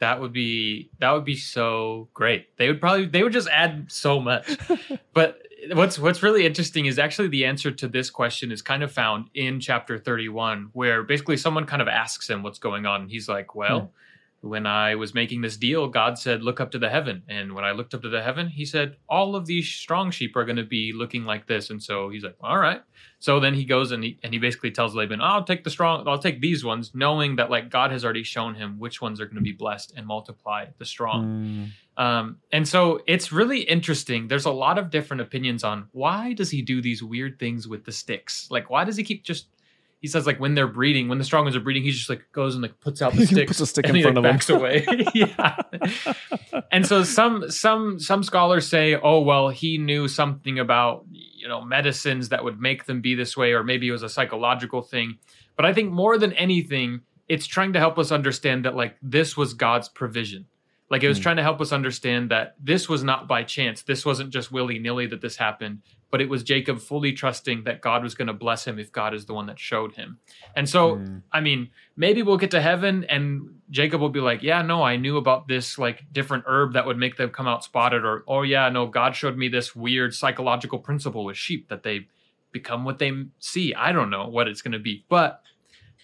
That 0.02 0.20
would 0.20 0.34
be 0.34 0.90
that 1.00 1.12
would 1.12 1.24
be 1.24 1.38
so 1.38 2.10
great. 2.14 2.58
They 2.58 2.68
would 2.68 2.82
probably 2.82 3.06
they 3.06 3.24
would 3.24 3.32
just 3.32 3.48
add 3.48 3.86
so 3.90 4.20
much. 4.20 4.58
but 5.14 5.42
what's 5.74 5.98
what's 5.98 6.22
really 6.22 6.46
interesting 6.46 6.88
is 6.88 7.00
actually 7.00 7.30
the 7.30 7.46
answer 7.46 7.72
to 7.72 7.88
this 7.88 8.10
question 8.10 8.52
is 8.52 8.62
kind 8.62 8.84
of 8.84 8.92
found 8.92 9.30
in 9.36 9.60
chapter 9.60 9.98
31 9.98 10.72
where 10.74 11.04
basically 11.04 11.38
someone 11.38 11.66
kind 11.66 11.82
of 11.82 11.88
asks 11.88 12.30
him 12.30 12.42
what's 12.42 12.60
going 12.60 12.86
on 12.86 13.02
and 13.02 13.12
he's 13.12 13.30
like, 13.30 13.56
"Well, 13.56 13.80
hmm. 13.80 13.88
When 14.42 14.66
I 14.66 14.96
was 14.96 15.14
making 15.14 15.42
this 15.42 15.56
deal, 15.56 15.88
God 15.88 16.18
said, 16.18 16.42
"Look 16.42 16.60
up 16.60 16.72
to 16.72 16.80
the 16.80 16.90
heaven." 16.90 17.24
And 17.30 17.54
when 17.54 17.64
I 17.64 17.72
looked 17.72 17.94
up 17.94 18.02
to 18.02 18.10
the 18.10 18.24
heaven, 18.24 18.48
he 18.48 18.66
said, 18.66 18.98
"All 19.08 19.36
of 19.36 19.46
these 19.46 19.70
strong 19.70 20.10
sheep 20.12 20.36
are 20.36 20.46
going 20.46 20.58
to 20.58 20.64
be 20.64 20.92
looking 20.94 21.26
like 21.26 21.48
this." 21.48 21.70
And 21.70 21.82
so 21.82 22.10
he's 22.10 22.24
like, 22.24 22.36
"All 22.42 22.58
right." 22.58 22.82
So 23.20 23.40
then 23.40 23.54
he 23.54 23.66
goes 23.66 23.92
and 23.92 24.04
he 24.04 24.18
and 24.24 24.34
he 24.34 24.40
basically 24.40 24.72
tells 24.72 24.96
Laban, 24.96 25.22
"I'll 25.22 25.44
take 25.44 25.64
the 25.64 25.70
strong. 25.70 26.08
I'll 26.08 26.18
take 26.18 26.42
these 26.42 26.66
ones," 26.66 26.92
knowing 26.96 27.36
that 27.36 27.52
like 27.52 27.70
God 27.70 27.92
has 27.92 28.04
already 28.04 28.24
shown 28.24 28.56
him 28.56 28.80
which 28.80 29.00
ones 29.00 29.22
are 29.22 29.26
going 29.26 29.36
to 29.36 29.42
be 29.42 29.52
blessed 29.52 29.94
and 29.96 30.08
multiply 30.08 30.66
the 30.80 30.86
strong. 30.86 31.72
Mm. 31.98 32.04
Um, 32.04 32.38
and 32.52 32.68
so 32.68 33.02
it's 33.06 33.32
really 33.32 33.62
interesting. 33.62 34.28
There's 34.28 34.46
a 34.46 34.52
lot 34.52 34.80
of 34.80 34.90
different 34.90 35.22
opinions 35.22 35.64
on 35.64 35.88
why 35.92 36.34
does 36.34 36.50
he 36.50 36.64
do 36.64 36.82
these 36.82 37.04
weird 37.04 37.38
things 37.38 37.68
with 37.68 37.86
the 37.86 37.92
sticks? 37.92 38.48
Like, 38.50 38.72
why 38.72 38.86
does 38.86 38.98
he 38.98 39.04
keep 39.04 39.24
just? 39.24 39.48
He 40.02 40.08
says 40.08 40.26
like 40.26 40.40
when 40.40 40.56
they're 40.56 40.68
breeding, 40.68 41.08
when 41.10 41.20
the 41.20 41.24
strong 41.24 41.44
ones 41.46 41.56
are 41.56 41.60
breeding, 41.62 41.84
he 41.84 41.92
just 41.92 42.10
like 42.10 42.26
goes 42.32 42.56
and 42.56 42.62
like 42.64 42.80
puts 42.80 43.02
out 43.02 43.14
the 43.14 43.20
He 43.20 43.26
sticks, 43.28 43.50
puts 43.52 43.60
a 43.62 43.66
stick 43.68 43.88
and 43.88 43.96
in 43.96 44.02
front 44.04 44.18
like, 44.18 44.26
of 44.26 44.30
him. 44.30 44.34
backs 44.34 44.50
away. 44.50 44.86
yeah. 45.14 45.58
And 46.72 46.86
so 46.86 47.04
some 47.04 47.50
some 47.52 48.00
some 48.00 48.24
scholars 48.24 48.68
say, 48.68 48.96
oh 48.96 49.22
well, 49.22 49.50
he 49.50 49.78
knew 49.78 50.08
something 50.08 50.60
about 50.60 51.06
you 51.12 51.48
know 51.48 51.62
medicines 51.64 52.30
that 52.30 52.44
would 52.44 52.60
make 52.60 52.86
them 52.86 53.02
be 53.02 53.16
this 53.16 53.36
way, 53.38 53.52
or 53.54 53.64
maybe 53.64 53.88
it 53.88 53.92
was 53.92 54.04
a 54.04 54.10
psychological 54.10 54.82
thing. 54.82 55.18
But 55.56 55.66
I 55.66 55.74
think 55.74 55.92
more 55.92 56.18
than 56.18 56.34
anything, 56.34 57.02
it's 57.28 57.46
trying 57.46 57.74
to 57.74 57.80
help 57.80 58.00
us 58.00 58.12
understand 58.12 58.66
that 58.66 58.76
like 58.76 58.98
this 59.02 59.38
was 59.38 59.54
God's 59.54 59.88
provision. 59.90 60.46
Like 60.90 61.04
it 61.04 61.08
was 61.08 61.18
Hmm. 61.20 61.24
trying 61.24 61.36
to 61.38 61.44
help 61.44 61.62
us 61.62 61.72
understand 61.72 62.32
that 62.32 62.56
this 62.60 62.90
was 62.90 63.04
not 63.04 63.28
by 63.28 63.44
chance. 63.44 63.84
This 63.84 64.06
wasn't 64.06 64.32
just 64.32 64.52
willy 64.52 64.80
nilly 64.80 65.06
that 65.08 65.22
this 65.22 65.38
happened, 65.38 65.82
but 66.12 66.22
it 66.22 66.30
was 66.30 66.44
Jacob 66.44 66.80
fully 66.80 67.14
trusting 67.14 67.64
that 67.64 67.82
God 67.82 68.04
was 68.04 68.14
going 68.14 68.28
to 68.28 68.34
bless 68.34 68.68
him 68.68 68.78
if 68.78 68.92
God 68.92 69.14
is 69.14 69.26
the 69.26 69.34
one 69.34 69.48
that 69.48 69.58
showed 69.58 69.94
him. 69.94 70.20
And 70.56 70.68
so, 70.68 70.98
Mm. 70.98 71.22
I 71.32 71.40
mean, 71.40 71.70
maybe 71.96 72.22
we'll 72.22 72.38
get 72.38 72.52
to 72.52 72.62
heaven 72.62 73.06
and 73.06 73.62
Jacob 73.70 74.02
will 74.02 74.10
be 74.10 74.20
like, 74.20 74.44
yeah, 74.44 74.62
no, 74.62 74.84
I 74.84 74.98
knew 74.98 75.18
about 75.18 75.48
this 75.48 75.78
like 75.78 76.04
different 76.12 76.44
herb 76.48 76.74
that 76.74 76.86
would 76.86 76.98
make 76.98 77.16
them 77.16 77.30
come 77.30 77.48
out 77.48 77.64
spotted. 77.64 78.04
Or, 78.04 78.24
oh, 78.28 78.42
yeah, 78.42 78.68
no, 78.70 78.88
God 78.88 79.16
showed 79.16 79.38
me 79.38 79.48
this 79.48 79.74
weird 79.74 80.14
psychological 80.14 80.80
principle 80.80 81.24
with 81.24 81.38
sheep 81.38 81.70
that 81.70 81.84
they 81.84 82.08
become 82.52 82.84
what 82.84 83.00
they 83.00 83.12
see. 83.40 83.74
I 83.74 83.94
don't 83.94 84.10
know 84.10 84.28
what 84.28 84.48
it's 84.50 84.62
going 84.62 84.74
to 84.74 84.80
be. 84.80 85.06
But 85.08 85.42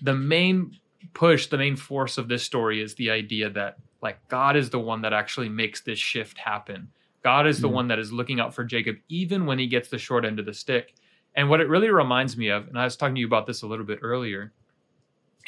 the 0.01 0.15
main 0.15 0.77
push, 1.13 1.47
the 1.47 1.57
main 1.57 1.75
force 1.75 2.17
of 2.17 2.29
this 2.29 2.43
story 2.43 2.81
is 2.81 2.95
the 2.95 3.11
idea 3.11 3.49
that 3.49 3.77
like 4.01 4.25
God 4.29 4.55
is 4.55 4.69
the 4.69 4.79
one 4.79 5.01
that 5.01 5.13
actually 5.13 5.49
makes 5.49 5.81
this 5.81 5.99
shift 5.99 6.37
happen. 6.37 6.89
God 7.27 7.45
is 7.45 7.59
the 7.59 7.67
Mm. 7.67 7.73
one 7.73 7.87
that 7.89 7.99
is 7.99 8.13
looking 8.13 8.39
out 8.39 8.53
for 8.55 8.63
Jacob 8.63 8.95
even 9.09 9.45
when 9.45 9.59
he 9.59 9.67
gets 9.67 9.89
the 9.89 9.97
short 9.97 10.23
end 10.23 10.39
of 10.39 10.45
the 10.45 10.53
stick. 10.53 10.93
And 11.35 11.49
what 11.49 11.59
it 11.59 11.67
really 11.67 11.89
reminds 11.89 12.37
me 12.37 12.47
of, 12.47 12.69
and 12.69 12.79
I 12.79 12.85
was 12.85 12.95
talking 12.95 13.15
to 13.15 13.19
you 13.19 13.27
about 13.27 13.45
this 13.45 13.63
a 13.63 13.67
little 13.67 13.83
bit 13.83 13.99
earlier, 14.01 14.53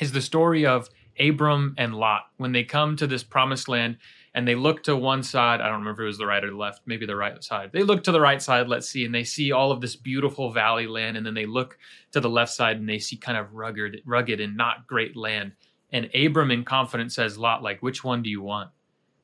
is 0.02 0.12
the 0.12 0.20
story 0.20 0.66
of 0.66 0.90
Abram 1.18 1.76
and 1.78 1.96
Lot 1.96 2.24
when 2.36 2.52
they 2.52 2.66
come 2.66 2.98
to 2.98 3.08
this 3.08 3.24
promised 3.24 3.70
land 3.70 3.96
and 4.34 4.46
they 4.46 4.56
look 4.56 4.84
to 4.84 4.96
one 4.98 5.24
side. 5.24 5.62
I 5.62 5.68
don't 5.68 5.80
remember 5.80 6.02
if 6.02 6.04
it 6.04 6.08
was 6.08 6.18
the 6.18 6.26
right 6.26 6.44
or 6.44 6.50
the 6.50 6.58
left, 6.58 6.82
maybe 6.86 7.06
the 7.06 7.16
right 7.16 7.42
side. 7.42 7.72
They 7.72 7.84
look 7.84 8.04
to 8.04 8.12
the 8.12 8.20
right 8.20 8.42
side, 8.42 8.68
let's 8.68 8.90
see, 8.90 9.06
and 9.06 9.16
they 9.16 9.24
see 9.24 9.54
all 9.54 9.72
of 9.72 9.80
this 9.80 9.96
beautiful 9.96 10.52
valley 10.52 10.86
land. 10.86 11.16
And 11.16 11.26
then 11.26 11.34
they 11.34 11.46
look 11.46 11.78
to 12.12 12.20
the 12.20 12.30
left 12.30 12.52
side 12.52 12.76
and 12.76 12.90
they 12.90 13.00
see 13.00 13.16
kind 13.16 13.38
of 13.38 13.54
rugged, 13.54 14.02
rugged 14.06 14.42
and 14.42 14.58
not 14.58 14.86
great 14.86 15.16
land. 15.16 15.54
And 15.94 16.10
Abram 16.14 16.52
in 16.52 16.66
confidence 16.66 17.16
says, 17.16 17.38
Lot, 17.38 17.64
like, 17.64 17.82
which 17.82 18.04
one 18.04 18.22
do 18.22 18.30
you 18.30 18.42
want? 18.42 18.70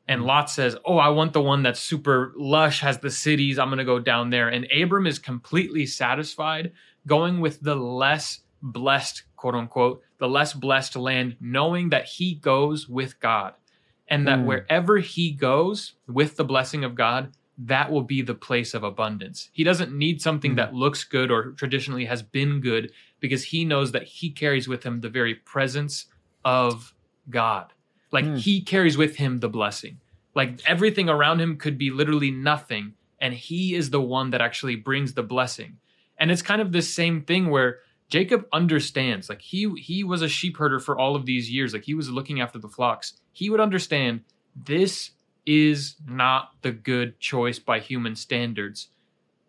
And 0.07 0.23
Lot 0.23 0.49
says, 0.49 0.75
Oh, 0.85 0.97
I 0.97 1.09
want 1.09 1.33
the 1.33 1.41
one 1.41 1.63
that's 1.63 1.79
super 1.79 2.33
lush, 2.35 2.81
has 2.81 2.99
the 2.99 3.09
cities. 3.09 3.57
I'm 3.57 3.69
going 3.69 3.79
to 3.79 3.83
go 3.85 3.99
down 3.99 4.29
there. 4.29 4.49
And 4.49 4.67
Abram 4.71 5.07
is 5.07 5.17
completely 5.19 5.85
satisfied 5.85 6.73
going 7.07 7.39
with 7.39 7.59
the 7.61 7.75
less 7.75 8.41
blessed, 8.61 9.23
quote 9.35 9.55
unquote, 9.55 10.01
the 10.17 10.27
less 10.27 10.53
blessed 10.53 10.95
land, 10.95 11.35
knowing 11.39 11.89
that 11.89 12.05
he 12.05 12.35
goes 12.35 12.87
with 12.87 13.19
God 13.19 13.53
and 14.07 14.27
that 14.27 14.39
Mm. 14.39 14.45
wherever 14.45 14.97
he 14.99 15.31
goes 15.31 15.93
with 16.07 16.35
the 16.37 16.43
blessing 16.45 16.83
of 16.83 16.93
God, 16.95 17.31
that 17.57 17.91
will 17.91 18.01
be 18.03 18.21
the 18.21 18.35
place 18.35 18.73
of 18.73 18.83
abundance. 18.83 19.49
He 19.53 19.63
doesn't 19.63 19.91
need 19.91 20.21
something 20.21 20.53
Mm. 20.53 20.57
that 20.57 20.73
looks 20.73 21.03
good 21.03 21.31
or 21.31 21.51
traditionally 21.53 22.05
has 22.05 22.21
been 22.21 22.59
good 22.59 22.91
because 23.19 23.45
he 23.45 23.65
knows 23.65 23.91
that 23.93 24.03
he 24.03 24.29
carries 24.29 24.67
with 24.67 24.83
him 24.83 25.01
the 25.01 25.09
very 25.09 25.33
presence 25.35 26.05
of 26.43 26.93
God. 27.29 27.73
Like 28.11 28.25
Mm. 28.25 28.39
he 28.39 28.61
carries 28.61 28.97
with 28.97 29.17
him 29.17 29.39
the 29.39 29.49
blessing. 29.49 29.99
Like 30.35 30.59
everything 30.67 31.09
around 31.09 31.39
him 31.39 31.57
could 31.57 31.77
be 31.77 31.91
literally 31.91 32.31
nothing, 32.31 32.93
and 33.19 33.33
he 33.33 33.73
is 33.73 33.89
the 33.89 34.01
one 34.01 34.29
that 34.31 34.41
actually 34.41 34.75
brings 34.75 35.13
the 35.13 35.23
blessing. 35.23 35.77
And 36.17 36.31
it's 36.31 36.41
kind 36.41 36.61
of 36.61 36.71
this 36.71 36.93
same 36.93 37.21
thing 37.21 37.49
where 37.49 37.79
Jacob 38.09 38.45
understands. 38.53 39.29
Like 39.29 39.41
he 39.41 39.69
he 39.79 40.03
was 40.03 40.21
a 40.21 40.29
sheep 40.29 40.57
herder 40.57 40.79
for 40.79 40.97
all 40.97 41.15
of 41.15 41.25
these 41.25 41.49
years. 41.49 41.73
Like 41.73 41.83
he 41.83 41.93
was 41.93 42.09
looking 42.09 42.39
after 42.41 42.59
the 42.59 42.69
flocks. 42.69 43.13
He 43.31 43.49
would 43.49 43.59
understand 43.59 44.21
this 44.55 45.11
is 45.45 45.95
not 46.07 46.51
the 46.61 46.71
good 46.71 47.19
choice 47.19 47.59
by 47.59 47.79
human 47.79 48.15
standards 48.15 48.89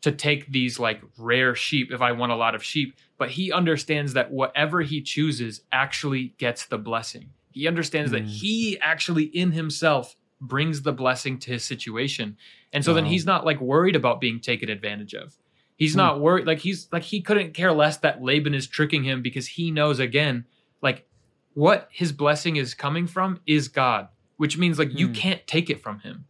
to 0.02 0.12
take 0.12 0.46
these 0.52 0.78
like 0.78 1.00
rare 1.16 1.54
sheep 1.54 1.90
if 1.92 2.00
I 2.00 2.12
want 2.12 2.32
a 2.32 2.36
lot 2.36 2.54
of 2.54 2.62
sheep. 2.64 2.94
But 3.18 3.30
he 3.30 3.50
understands 3.52 4.12
that 4.12 4.30
whatever 4.30 4.82
he 4.82 5.00
chooses 5.02 5.62
actually 5.72 6.34
gets 6.38 6.66
the 6.66 6.78
blessing. 6.78 7.30
He 7.56 7.66
understands 7.66 8.10
that 8.10 8.24
Mm. 8.24 8.28
he 8.28 8.78
actually 8.80 9.24
in 9.24 9.52
himself 9.52 10.14
brings 10.42 10.82
the 10.82 10.92
blessing 10.92 11.38
to 11.38 11.52
his 11.52 11.64
situation. 11.64 12.36
And 12.70 12.84
so 12.84 12.92
then 12.92 13.06
he's 13.06 13.24
not 13.24 13.46
like 13.46 13.58
worried 13.62 13.96
about 13.96 14.20
being 14.20 14.40
taken 14.40 14.68
advantage 14.68 15.14
of. 15.14 15.34
He's 15.78 15.94
Hmm. 15.94 15.98
not 15.98 16.20
worried 16.20 16.46
like 16.46 16.58
he's 16.58 16.86
like 16.92 17.04
he 17.04 17.22
couldn't 17.22 17.54
care 17.54 17.72
less 17.72 17.96
that 17.98 18.22
Laban 18.22 18.52
is 18.52 18.66
tricking 18.66 19.04
him 19.04 19.22
because 19.22 19.46
he 19.46 19.70
knows 19.70 19.98
again 19.98 20.44
like 20.82 21.08
what 21.54 21.88
his 21.90 22.12
blessing 22.12 22.56
is 22.56 22.74
coming 22.74 23.06
from 23.06 23.40
is 23.46 23.68
God, 23.68 24.08
which 24.36 24.58
means 24.58 24.78
like 24.78 24.92
you 24.98 25.06
Hmm. 25.06 25.14
can't 25.14 25.46
take 25.46 25.70
it 25.70 25.80
from 25.80 26.00
him. 26.00 26.26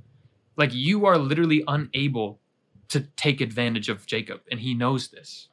Like 0.56 0.72
you 0.72 1.06
are 1.06 1.18
literally 1.18 1.64
unable 1.66 2.38
to 2.90 3.00
take 3.16 3.40
advantage 3.40 3.88
of 3.88 4.06
Jacob 4.06 4.42
and 4.48 4.60
he 4.60 4.74
knows 4.74 5.08
this. 5.08 5.48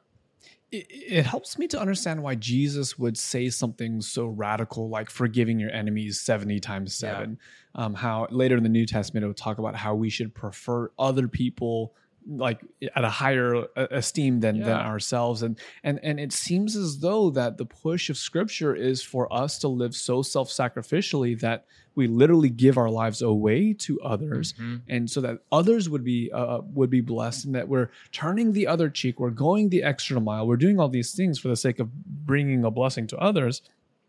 It, 0.78 0.86
it 0.90 1.26
helps 1.26 1.58
me 1.58 1.66
to 1.68 1.80
understand 1.80 2.22
why 2.22 2.34
Jesus 2.34 2.98
would 2.98 3.16
say 3.16 3.48
something 3.50 4.00
so 4.00 4.26
radical 4.26 4.88
like 4.88 5.10
forgiving 5.10 5.58
your 5.60 5.70
enemies 5.70 6.20
70 6.20 6.60
times 6.60 7.00
Yeah. 7.02 7.18
7. 7.18 7.38
Um, 7.76 7.94
how 7.94 8.26
later 8.30 8.56
in 8.56 8.62
the 8.62 8.68
New 8.68 8.86
Testament 8.86 9.24
it 9.24 9.26
will 9.26 9.34
talk 9.34 9.58
about 9.58 9.74
how 9.76 9.94
we 9.94 10.10
should 10.10 10.34
prefer 10.34 10.90
other 10.98 11.28
people 11.28 11.94
like 12.26 12.60
at 12.96 13.04
a 13.04 13.10
higher 13.10 13.66
uh, 13.76 13.86
esteem 13.90 14.40
than, 14.40 14.60
than 14.60 14.76
ourselves 14.76 15.42
and 15.42 15.58
and 15.82 16.00
and 16.02 16.18
it 16.18 16.32
seems 16.32 16.74
as 16.74 16.98
though 17.00 17.28
that 17.28 17.58
the 17.58 17.66
push 17.66 18.08
of 18.08 18.16
scripture 18.16 18.74
is 18.74 19.02
for 19.02 19.30
us 19.30 19.58
to 19.58 19.68
live 19.68 19.94
so 19.94 20.22
self-sacrificially 20.22 21.38
that 21.40 21.66
we 21.96 22.06
literally 22.06 22.50
give 22.50 22.76
our 22.76 22.90
lives 22.90 23.22
away 23.22 23.72
to 23.72 24.00
others 24.00 24.52
Mhm. 24.54 24.82
and 24.88 25.10
so 25.10 25.20
that 25.20 25.40
others 25.52 25.88
would 25.88 26.02
be 26.04 26.30
uh, 26.32 26.60
would 26.72 26.90
be 26.90 27.00
blessed 27.00 27.44
and 27.46 27.54
that 27.54 27.68
we're 27.68 27.90
turning 28.12 28.52
the 28.52 28.66
other 28.66 28.88
cheek 28.90 29.20
we're 29.20 29.30
going 29.30 29.68
the 29.70 29.82
extra 29.82 30.20
mile 30.20 30.46
we're 30.46 30.56
doing 30.56 30.78
all 30.80 30.88
these 30.88 31.12
things 31.14 31.38
for 31.38 31.48
the 31.48 31.56
sake 31.56 31.78
of 31.78 31.88
bringing 32.26 32.64
a 32.64 32.70
blessing 32.70 33.06
to 33.06 33.16
others 33.18 33.62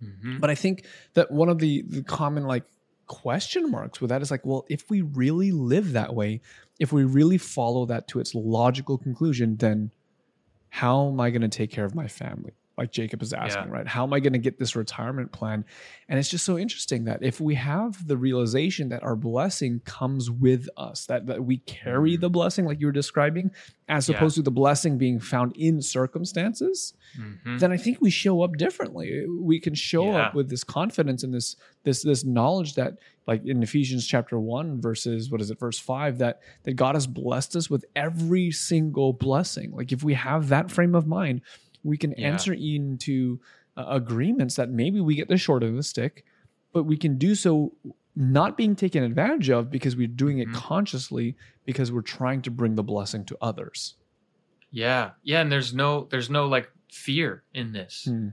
Mhm. 0.03 0.39
but 0.41 0.49
i 0.49 0.55
think 0.55 0.85
that 1.13 1.31
one 1.31 1.47
of 1.49 1.59
the, 1.59 1.83
the 1.87 2.03
common 2.03 2.43
like 2.45 2.63
question 3.07 3.69
marks 3.69 4.01
with 4.01 4.09
that 4.09 4.21
is 4.21 4.31
like 4.31 4.45
well 4.45 4.65
if 4.69 4.89
we 4.89 5.01
really 5.01 5.51
live 5.51 5.91
that 5.93 6.15
way 6.15 6.41
if 6.79 6.91
we 6.91 7.03
really 7.03 7.37
follow 7.37 7.85
that 7.85 8.07
to 8.07 8.19
its 8.19 8.33
logical 8.33 8.97
conclusion 8.97 9.57
then 9.57 9.91
how 10.69 11.07
am 11.09 11.19
i 11.19 11.29
going 11.29 11.41
to 11.41 11.47
take 11.47 11.69
care 11.71 11.85
of 11.85 11.93
my 11.95 12.07
family 12.07 12.53
like 12.77 12.91
Jacob 12.91 13.21
is 13.21 13.31
asking, 13.31 13.69
right? 13.69 13.87
How 13.87 14.03
am 14.03 14.13
I 14.13 14.19
going 14.19 14.33
to 14.33 14.39
get 14.39 14.59
this 14.59 14.75
retirement 14.75 15.31
plan? 15.31 15.63
And 16.09 16.19
it's 16.19 16.29
just 16.29 16.43
so 16.45 16.57
interesting 16.57 17.05
that 17.05 17.23
if 17.23 17.39
we 17.39 17.55
have 17.55 18.05
the 18.07 18.17
realization 18.17 18.89
that 18.89 19.01
our 19.03 19.15
blessing 19.15 19.79
comes 19.85 20.29
with 20.29 20.67
us, 20.75 21.05
that, 21.05 21.25
that 21.27 21.45
we 21.45 21.57
carry 21.59 22.17
Mhm. 22.17 22.21
the 22.21 22.29
blessing, 22.29 22.65
like 22.65 22.79
you 22.81 22.87
were 22.87 22.91
describing, 22.91 23.51
as 23.87 24.09
Yeah. 24.09 24.15
opposed 24.17 24.35
to 24.35 24.41
the 24.41 24.51
blessing 24.51 24.97
being 24.97 25.19
found 25.19 25.55
in 25.55 25.81
circumstances, 25.81 26.93
Mhm. 27.17 27.59
then 27.59 27.71
I 27.71 27.77
think 27.77 28.01
we 28.01 28.09
show 28.09 28.41
up 28.41 28.57
differently. 28.57 29.25
We 29.27 29.59
can 29.59 29.73
show 29.73 30.05
Yeah. 30.11 30.23
up 30.27 30.35
with 30.35 30.49
this 30.49 30.63
confidence 30.63 31.23
and 31.23 31.33
this 31.33 31.55
this 31.83 32.01
this 32.01 32.25
knowledge 32.25 32.73
that 32.75 32.97
like 33.27 33.45
in 33.45 33.61
Ephesians 33.61 34.07
chapter 34.07 34.39
1 34.39 34.81
verses 34.81 35.29
what 35.29 35.39
is 35.39 35.51
it 35.51 35.59
verse 35.59 35.77
5 35.77 36.17
that 36.17 36.41
that 36.63 36.73
God 36.73 36.95
has 36.95 37.05
blessed 37.05 37.55
us 37.55 37.69
with 37.69 37.85
every 37.95 38.49
single 38.51 39.13
blessing. 39.13 39.71
Like 39.71 39.91
if 39.91 40.03
we 40.03 40.15
have 40.15 40.49
that 40.49 40.71
frame 40.71 40.95
of 40.95 41.05
mind, 41.05 41.41
we 41.85 41.97
can 41.97 42.11
Yeah. 42.17 42.27
enter 42.33 42.53
into 42.53 43.39
uh, 43.77 43.85
agreements 43.89 44.55
that 44.55 44.69
maybe 44.69 44.99
we 45.01 45.15
get 45.15 45.27
the 45.27 45.37
short 45.37 45.61
end 45.61 45.71
of 45.71 45.75
the 45.75 45.83
stick, 45.83 46.23
but 46.73 46.83
we 46.83 46.95
can 46.97 47.17
do 47.17 47.35
so 47.35 47.73
not 48.15 48.55
being 48.55 48.73
taken 48.75 49.03
advantage 49.03 49.49
of 49.49 49.69
because 49.69 49.95
we're 49.97 50.07
doing 50.07 50.39
it 50.39 50.47
Mhm. 50.47 50.53
consciously 50.53 51.35
because 51.65 51.91
we're 51.91 52.01
trying 52.01 52.41
to 52.43 52.49
bring 52.51 52.75
the 52.75 52.83
blessing 52.83 53.25
to 53.25 53.37
others. 53.41 53.95
Yeah. 54.71 55.11
Yeah. 55.23 55.41
And 55.41 55.51
there's 55.51 55.73
no 55.73 56.07
there's 56.09 56.29
no 56.29 56.47
like 56.47 56.71
fear 56.91 57.43
in 57.53 57.73
this. 57.73 58.05
Hmm. 58.09 58.29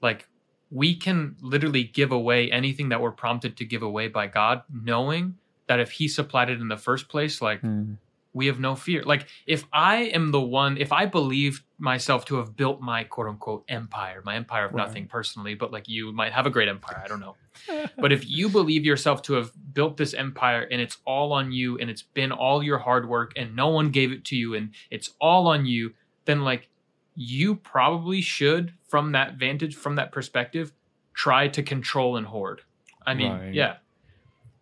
Like 0.00 0.28
we 0.70 0.94
can 0.94 1.36
literally 1.40 1.82
give 1.84 2.12
away 2.12 2.50
anything 2.50 2.88
that 2.90 3.00
we're 3.00 3.10
prompted 3.12 3.56
to 3.58 3.64
give 3.64 3.82
away 3.82 4.06
by 4.08 4.26
God, 4.28 4.62
knowing 4.72 5.36
that 5.66 5.80
if 5.80 5.92
He 5.92 6.06
supplied 6.08 6.50
it 6.50 6.60
in 6.60 6.68
the 6.68 6.76
first 6.76 7.08
place, 7.08 7.42
like 7.42 7.60
Hmm. 7.60 7.94
We 8.34 8.46
have 8.46 8.58
no 8.60 8.74
fear. 8.74 9.02
Like 9.04 9.28
if 9.46 9.64
I 9.72 9.96
am 10.12 10.32
the 10.32 10.40
one, 10.40 10.76
if 10.76 10.92
I 10.92 11.06
believe 11.06 11.62
myself 11.78 12.24
to 12.26 12.36
have 12.36 12.56
built 12.56 12.80
my 12.80 13.04
quote 13.04 13.28
unquote 13.28 13.64
empire, 13.68 14.20
my 14.24 14.34
empire 14.34 14.66
of 14.66 14.74
Right. 14.74 14.86
nothing 14.86 15.06
personally, 15.06 15.54
but 15.54 15.72
like 15.72 15.88
you 15.88 16.12
might 16.12 16.32
have 16.32 16.44
a 16.44 16.50
great 16.50 16.68
empire, 16.68 17.00
I 17.02 17.08
don't 17.08 17.20
know. 17.20 17.36
but 17.98 18.12
if 18.12 18.28
you 18.28 18.48
believe 18.48 18.84
yourself 18.84 19.22
to 19.22 19.34
have 19.34 19.52
built 19.72 19.96
this 19.96 20.12
empire 20.12 20.66
and 20.70 20.80
it's 20.80 20.98
all 21.06 21.32
on 21.32 21.52
you 21.52 21.78
and 21.78 21.88
it's 21.88 22.02
been 22.02 22.32
all 22.32 22.62
your 22.62 22.78
hard 22.78 23.08
work 23.08 23.32
and 23.36 23.54
no 23.54 23.68
one 23.68 23.90
gave 23.90 24.10
it 24.12 24.24
to 24.26 24.36
you 24.36 24.54
and 24.54 24.74
it's 24.90 25.10
all 25.20 25.46
on 25.46 25.64
you, 25.64 25.94
then 26.24 26.42
like 26.42 26.68
you 27.14 27.54
probably 27.54 28.20
should, 28.20 28.72
from 28.88 29.12
that 29.12 29.34
vantage, 29.36 29.76
from 29.76 29.94
that 29.94 30.10
perspective, 30.10 30.72
try 31.14 31.46
to 31.46 31.62
control 31.62 32.16
and 32.16 32.26
hoard. 32.26 32.62
I 33.06 33.14
mean, 33.14 33.32
Right. 33.32 33.54
yeah. 33.54 33.76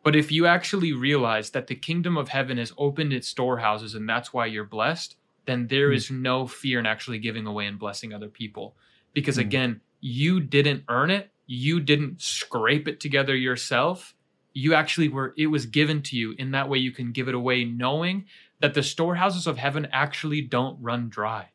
But 0.02 0.16
if 0.16 0.32
you 0.32 0.46
actually 0.46 0.92
realize 0.92 1.50
that 1.50 1.68
the 1.68 1.74
kingdom 1.76 2.16
of 2.16 2.28
heaven 2.28 2.58
has 2.58 2.72
opened 2.76 3.12
its 3.12 3.28
storehouses 3.28 3.94
and 3.94 4.08
that's 4.08 4.32
why 4.32 4.46
you're 4.46 4.64
blessed, 4.64 5.16
then 5.46 5.68
there 5.68 5.88
Hmm. 5.88 5.94
is 5.94 6.10
no 6.10 6.46
fear 6.46 6.78
in 6.78 6.86
actually 6.86 7.18
giving 7.18 7.46
away 7.46 7.66
and 7.66 7.78
blessing 7.78 8.12
other 8.12 8.28
people. 8.28 8.76
Because 9.12 9.36
Hmm. 9.36 9.42
again, 9.42 9.80
you 10.00 10.40
didn't 10.40 10.84
earn 10.88 11.10
it, 11.10 11.30
you 11.46 11.80
didn't 11.80 12.20
scrape 12.20 12.88
it 12.88 12.98
together 13.00 13.36
yourself. 13.36 14.14
You 14.54 14.74
actually 14.74 15.08
were, 15.08 15.34
it 15.36 15.46
was 15.46 15.66
given 15.66 16.02
to 16.02 16.16
you. 16.16 16.34
In 16.38 16.50
that 16.50 16.68
way, 16.68 16.78
you 16.78 16.90
can 16.92 17.12
give 17.12 17.28
it 17.28 17.34
away 17.34 17.64
knowing 17.64 18.26
that 18.60 18.74
the 18.74 18.82
storehouses 18.82 19.46
of 19.46 19.58
heaven 19.58 19.88
actually 19.92 20.40
don't 20.42 20.80
run 20.80 21.08
dry. 21.08 21.48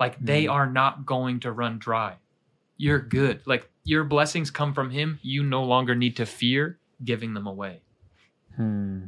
Like 0.00 0.18
they 0.18 0.44
Hmm. 0.46 0.50
are 0.50 0.70
not 0.70 1.06
going 1.06 1.40
to 1.40 1.52
run 1.52 1.78
dry. 1.78 2.16
You're 2.76 2.98
good. 3.00 3.42
Like 3.46 3.70
your 3.84 4.04
blessings 4.04 4.50
come 4.50 4.74
from 4.74 4.90
Him. 4.90 5.18
You 5.22 5.42
no 5.42 5.62
longer 5.62 5.94
need 5.94 6.16
to 6.16 6.26
fear 6.26 6.78
giving 7.04 7.34
them 7.34 7.46
away. 7.46 7.82
Hmm. 8.56 9.04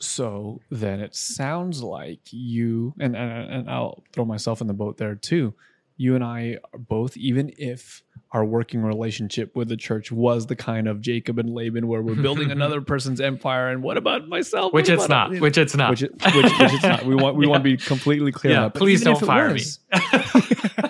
So 0.00 0.60
then 0.70 1.00
it 1.00 1.14
sounds 1.16 1.82
like 1.82 2.20
you 2.30 2.94
and, 3.00 3.16
and 3.16 3.50
and 3.50 3.70
I'll 3.70 4.04
throw 4.12 4.24
myself 4.24 4.60
in 4.60 4.66
the 4.68 4.74
boat 4.74 4.96
there 4.96 5.14
too. 5.16 5.54
You 5.96 6.14
and 6.14 6.22
I 6.22 6.58
are 6.72 6.78
both, 6.78 7.16
even 7.16 7.52
if 7.58 8.04
our 8.30 8.44
working 8.44 8.82
relationship 8.82 9.56
with 9.56 9.68
the 9.68 9.76
church 9.76 10.12
was 10.12 10.46
the 10.46 10.54
kind 10.54 10.86
of 10.86 11.00
Jacob 11.00 11.40
and 11.40 11.50
Laban, 11.52 11.88
where 11.88 12.00
we're 12.02 12.14
building 12.14 12.50
another 12.52 12.80
person's 12.80 13.20
empire, 13.20 13.68
and 13.70 13.82
what 13.82 13.96
about 13.96 14.28
myself? 14.28 14.72
Which 14.72 14.88
it's 14.88 15.06
about- 15.06 15.32
not. 15.32 15.40
Which 15.40 15.58
it's 15.58 15.74
not. 15.74 15.90
which, 15.90 16.02
it, 16.04 16.12
which, 16.12 16.44
which 16.44 16.72
it's 16.74 16.82
not. 16.84 17.04
We 17.04 17.16
want 17.16 17.34
we 17.34 17.46
want 17.48 17.64
to 17.64 17.76
be 17.76 17.76
completely 17.76 18.30
clear. 18.30 18.52
Yeah, 18.52 18.64
on 18.66 18.70
please 18.70 19.02
don't 19.02 19.20
it 19.20 19.26
fire 19.26 19.52
me. 19.52 19.62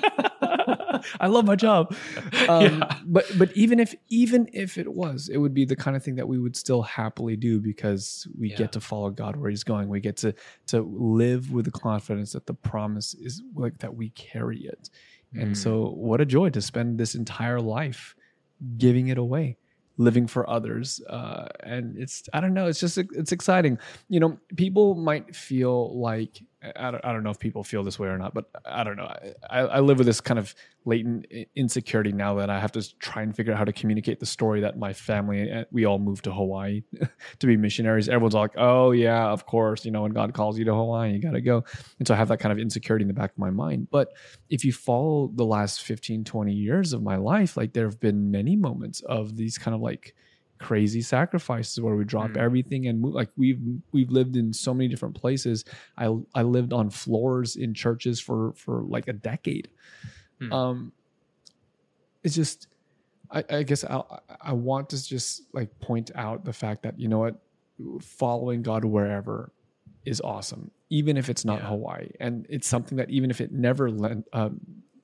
I 1.20 1.26
love 1.28 1.44
my 1.44 1.56
job. 1.56 1.94
Um, 2.48 2.80
Yeah. 2.80 2.98
But 3.06 3.26
but 3.38 3.50
even 3.56 3.78
if 3.78 3.94
even 4.08 4.48
if 4.52 4.78
it 4.78 4.90
was, 4.92 5.28
it 5.28 5.36
would 5.38 5.52
be 5.54 5.64
the 5.66 5.76
kind 5.76 5.96
of 5.96 6.02
thing 6.04 6.16
that 6.16 6.26
we 6.28 6.38
would 6.38 6.56
still 6.56 6.82
happily 6.82 7.36
do 7.36 7.60
because 7.60 8.26
we 8.38 8.48
Yeah. 8.50 8.56
get 8.56 8.72
to 8.72 8.80
follow 8.80 9.10
God 9.10 9.36
where 9.36 9.50
He's 9.50 9.64
going. 9.64 9.88
We 9.88 10.00
get 10.00 10.16
to 10.18 10.34
to 10.68 10.80
live 10.82 11.52
with 11.52 11.64
the 11.66 11.70
confidence 11.70 12.32
that 12.32 12.46
the 12.46 12.54
promise 12.54 13.14
is 13.14 13.42
like 13.54 13.78
that 13.78 13.94
we 13.94 14.10
carry 14.10 14.60
it. 14.60 14.88
And 15.34 15.52
Mm. 15.52 15.56
so, 15.56 15.90
what 15.90 16.20
a 16.20 16.26
joy 16.26 16.50
to 16.50 16.62
spend 16.62 16.98
this 16.98 17.14
entire 17.14 17.60
life 17.60 18.14
giving 18.78 19.08
it 19.08 19.18
away, 19.18 19.58
living 19.98 20.26
for 20.26 20.48
others. 20.48 21.00
Uh, 21.08 21.46
and 21.62 21.96
it's, 21.98 22.22
I 22.32 22.40
don't 22.40 22.54
know, 22.54 22.66
it's 22.66 22.80
just, 22.80 22.98
it's 22.98 23.32
exciting. 23.32 23.78
You 24.08 24.20
know, 24.20 24.38
people 24.56 24.94
might 24.94 25.36
feel 25.36 26.00
like, 26.00 26.42
I 26.60 26.90
don't, 26.90 27.04
I 27.04 27.12
don't 27.12 27.22
know 27.22 27.30
if 27.30 27.38
people 27.38 27.62
feel 27.62 27.84
this 27.84 27.98
way 27.98 28.08
or 28.08 28.18
not, 28.18 28.34
but 28.34 28.46
I 28.64 28.82
don't 28.82 28.96
know. 28.96 29.06
I, 29.48 29.58
I 29.60 29.80
live 29.80 29.98
with 29.98 30.06
this 30.06 30.20
kind 30.20 30.38
of 30.38 30.54
latent 30.84 31.26
insecurity 31.54 32.10
now 32.10 32.34
that 32.36 32.50
I 32.50 32.58
have 32.58 32.72
to 32.72 32.98
try 32.98 33.22
and 33.22 33.34
figure 33.34 33.52
out 33.52 33.58
how 33.58 33.64
to 33.64 33.72
communicate 33.72 34.18
the 34.18 34.26
story 34.26 34.60
that 34.62 34.76
my 34.76 34.92
family, 34.92 35.52
uh, 35.52 35.64
we 35.70 35.84
all 35.84 36.00
moved 36.00 36.24
to 36.24 36.32
Hawaii 36.32 36.82
to 37.38 37.46
be 37.46 37.56
missionaries. 37.56 38.08
Everyone's 38.08 38.34
like, 38.34 38.54
oh, 38.56 38.90
yeah, 38.90 39.26
of 39.26 39.46
course. 39.46 39.84
You 39.84 39.92
know, 39.92 40.02
when 40.02 40.12
God 40.12 40.34
calls 40.34 40.58
you 40.58 40.64
to 40.64 40.74
Hawaii, 40.74 41.12
you 41.12 41.20
got 41.20 41.32
to 41.32 41.40
go. 41.40 41.64
And 42.00 42.08
so 42.08 42.14
I 42.14 42.16
have 42.16 42.28
that 42.28 42.40
kind 42.40 42.52
of 42.52 42.58
insecurity 42.58 43.04
in 43.04 43.08
the 43.08 43.14
back 43.14 43.30
of 43.30 43.38
my 43.38 43.50
mind. 43.50 43.88
But 43.90 44.12
if 44.48 44.64
you 44.64 44.72
follow 44.72 45.30
the 45.32 45.44
last 45.44 45.82
15 45.82 46.24
20 46.24 46.52
years 46.52 46.92
of 46.92 47.02
my 47.02 47.16
life 47.16 47.56
like 47.56 47.72
there 47.72 47.86
have 47.86 48.00
been 48.00 48.30
many 48.30 48.56
moments 48.56 49.00
of 49.02 49.36
these 49.36 49.58
kind 49.58 49.74
of 49.74 49.80
like 49.80 50.14
crazy 50.58 51.00
sacrifices 51.02 51.80
where 51.80 51.94
we 51.96 52.04
drop 52.04 52.30
Mm. 52.30 52.36
everything 52.38 52.86
and 52.88 53.00
move 53.00 53.14
like 53.14 53.30
we've 53.36 53.60
we've 53.92 54.10
lived 54.10 54.36
in 54.36 54.52
so 54.52 54.74
many 54.74 54.88
different 54.88 55.14
places 55.14 55.64
i 55.96 56.06
i 56.34 56.42
lived 56.42 56.72
on 56.72 56.90
floors 56.90 57.56
in 57.56 57.74
churches 57.74 58.20
for 58.20 58.52
for 58.54 58.82
like 58.82 59.08
a 59.08 59.12
decade 59.12 59.68
Mm. 60.40 60.52
um 60.52 60.92
it's 62.24 62.34
just 62.34 62.68
i 63.30 63.44
i 63.50 63.62
guess 63.62 63.84
i 63.84 64.02
i 64.40 64.52
want 64.52 64.90
to 64.90 65.04
just 65.04 65.42
like 65.52 65.70
point 65.80 66.10
out 66.14 66.44
the 66.44 66.52
fact 66.52 66.82
that 66.82 66.98
you 66.98 67.08
know 67.08 67.18
what 67.18 67.40
following 68.00 68.62
god 68.62 68.84
wherever 68.84 69.52
is 70.04 70.20
awesome 70.20 70.70
even 70.90 71.16
if 71.16 71.28
it's 71.28 71.44
not 71.44 71.60
Yeah. 71.60 71.68
hawaii 71.68 72.08
and 72.20 72.46
it's 72.48 72.66
something 72.66 72.96
that 72.98 73.10
even 73.10 73.30
if 73.30 73.40
it 73.40 73.52
never 73.52 73.90
led 73.90 74.24
um, 74.32 74.60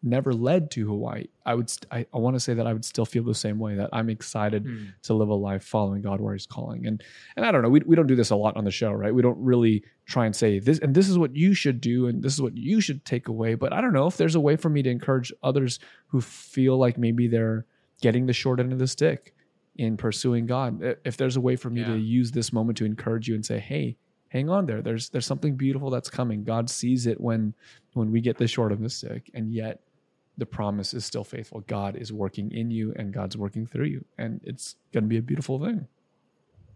never 0.06 0.32
led 0.34 0.70
to 0.70 0.86
hawaii 0.86 1.24
i 1.46 1.54
would 1.54 1.68
st- 1.70 1.86
i, 1.90 2.04
I 2.12 2.18
want 2.18 2.36
to 2.36 2.40
say 2.40 2.52
that 2.54 2.66
i 2.66 2.72
would 2.72 2.84
still 2.84 3.06
feel 3.06 3.24
the 3.24 3.34
same 3.34 3.58
way 3.58 3.74
that 3.76 3.88
i'm 3.92 4.10
excited 4.10 4.64
Mm. 4.64 4.92
to 5.04 5.14
live 5.14 5.28
a 5.30 5.34
life 5.34 5.64
following 5.64 6.02
god 6.02 6.20
where 6.20 6.34
he's 6.34 6.46
calling. 6.46 6.86
And 6.86 7.02
and 7.36 7.46
i 7.46 7.50
don't 7.50 7.62
know 7.62 7.70
we, 7.70 7.80
we 7.86 7.96
don't 7.96 8.06
do 8.06 8.14
this 8.14 8.30
a 8.30 8.36
lot 8.36 8.56
on 8.56 8.64
the 8.64 8.70
show 8.70 8.92
right? 8.92 9.14
We 9.14 9.22
don't 9.22 9.38
really 9.42 9.82
try 10.06 10.26
and 10.26 10.36
say 10.36 10.58
this 10.58 10.78
and 10.80 10.94
this 10.94 11.08
is 11.08 11.16
what 11.18 11.34
you 11.34 11.54
should 11.54 11.80
do 11.80 12.06
and 12.08 12.22
this 12.22 12.34
is 12.34 12.42
what 12.42 12.56
you 12.56 12.80
should 12.80 13.04
take 13.04 13.28
away. 13.28 13.54
But 13.54 13.72
i 13.72 13.80
don't 13.80 13.92
know 13.94 14.06
if 14.06 14.16
there's 14.18 14.34
a 14.34 14.40
way 14.40 14.56
for 14.56 14.68
me 14.68 14.82
to 14.82 14.90
encourage 14.90 15.32
others 15.42 15.78
who 16.08 16.20
feel 16.20 16.76
like 16.76 16.98
maybe 16.98 17.26
they're 17.26 17.64
getting 18.02 18.26
the 18.26 18.32
short 18.34 18.60
end 18.60 18.72
of 18.72 18.78
the 18.78 18.86
stick 18.86 19.34
in 19.76 19.96
pursuing 19.96 20.44
god. 20.46 20.96
If 21.04 21.16
there's 21.16 21.36
a 21.36 21.40
way 21.40 21.56
for 21.56 21.70
me 21.70 21.80
Yeah. 21.80 21.88
to 21.94 21.96
use 21.98 22.30
this 22.32 22.52
moment 22.52 22.76
to 22.78 22.84
encourage 22.84 23.26
you 23.28 23.34
and 23.34 23.44
say 23.44 23.58
hey 23.58 23.96
hang 24.28 24.50
on 24.50 24.66
there. 24.66 24.82
There's 24.82 25.08
there's 25.10 25.26
something 25.26 25.54
beautiful 25.56 25.90
that's 25.90 26.10
coming. 26.10 26.42
God 26.44 26.68
sees 26.68 27.06
it 27.06 27.20
when 27.20 27.54
when 27.92 28.10
we 28.10 28.20
get 28.20 28.36
the 28.36 28.48
short 28.48 28.72
end 28.72 28.80
of 28.80 28.82
the 28.82 28.90
stick 28.90 29.30
and 29.32 29.52
yet 29.52 29.80
the 30.36 30.46
promise 30.46 30.92
is 30.94 31.04
still 31.04 31.24
faithful 31.24 31.60
god 31.60 31.96
is 31.96 32.12
working 32.12 32.50
in 32.52 32.70
you 32.70 32.92
and 32.96 33.12
god's 33.12 33.36
working 33.36 33.66
through 33.66 33.86
you 33.86 34.04
and 34.18 34.40
it's 34.44 34.76
going 34.92 35.04
to 35.04 35.08
be 35.08 35.16
a 35.18 35.22
beautiful 35.22 35.58
thing 35.58 35.86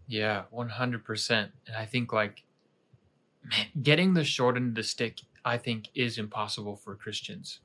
Yeah, 0.07 0.43
one 0.49 0.69
hundred 0.69 1.03
percent. 1.05 1.51
And 1.67 1.75
I 1.75 1.85
think 1.85 2.11
like, 2.11 2.43
man, 3.43 3.67
getting 3.83 4.13
the 4.13 4.23
short 4.23 4.55
end 4.55 4.69
of 4.69 4.75
the 4.75 4.83
stick, 4.83 5.21
I 5.45 5.57
think, 5.57 5.89
is 5.93 6.17
impossible 6.17 6.75
for 6.75 6.95
Christians. 6.95 7.59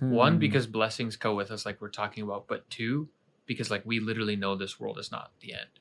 One, 0.00 0.34
Hmm. 0.34 0.38
because 0.38 0.66
blessings 0.68 1.16
go 1.16 1.34
with 1.34 1.50
us, 1.50 1.66
like 1.66 1.80
we're 1.80 1.88
talking 1.90 2.22
about, 2.22 2.46
but 2.46 2.68
two, 2.70 3.08
because 3.46 3.68
like 3.70 3.82
we 3.84 3.98
literally 3.98 4.36
know 4.36 4.54
this 4.54 4.78
world 4.78 4.98
is 4.98 5.10
not 5.10 5.32
the 5.40 5.54
end. 5.54 5.80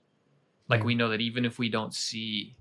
Like 0.67 0.83
we 0.83 0.95
know 0.95 1.09
that 1.09 1.21
even 1.21 1.45
if 1.45 1.59
we 1.59 1.69
don't 1.69 1.93
see 1.93 2.55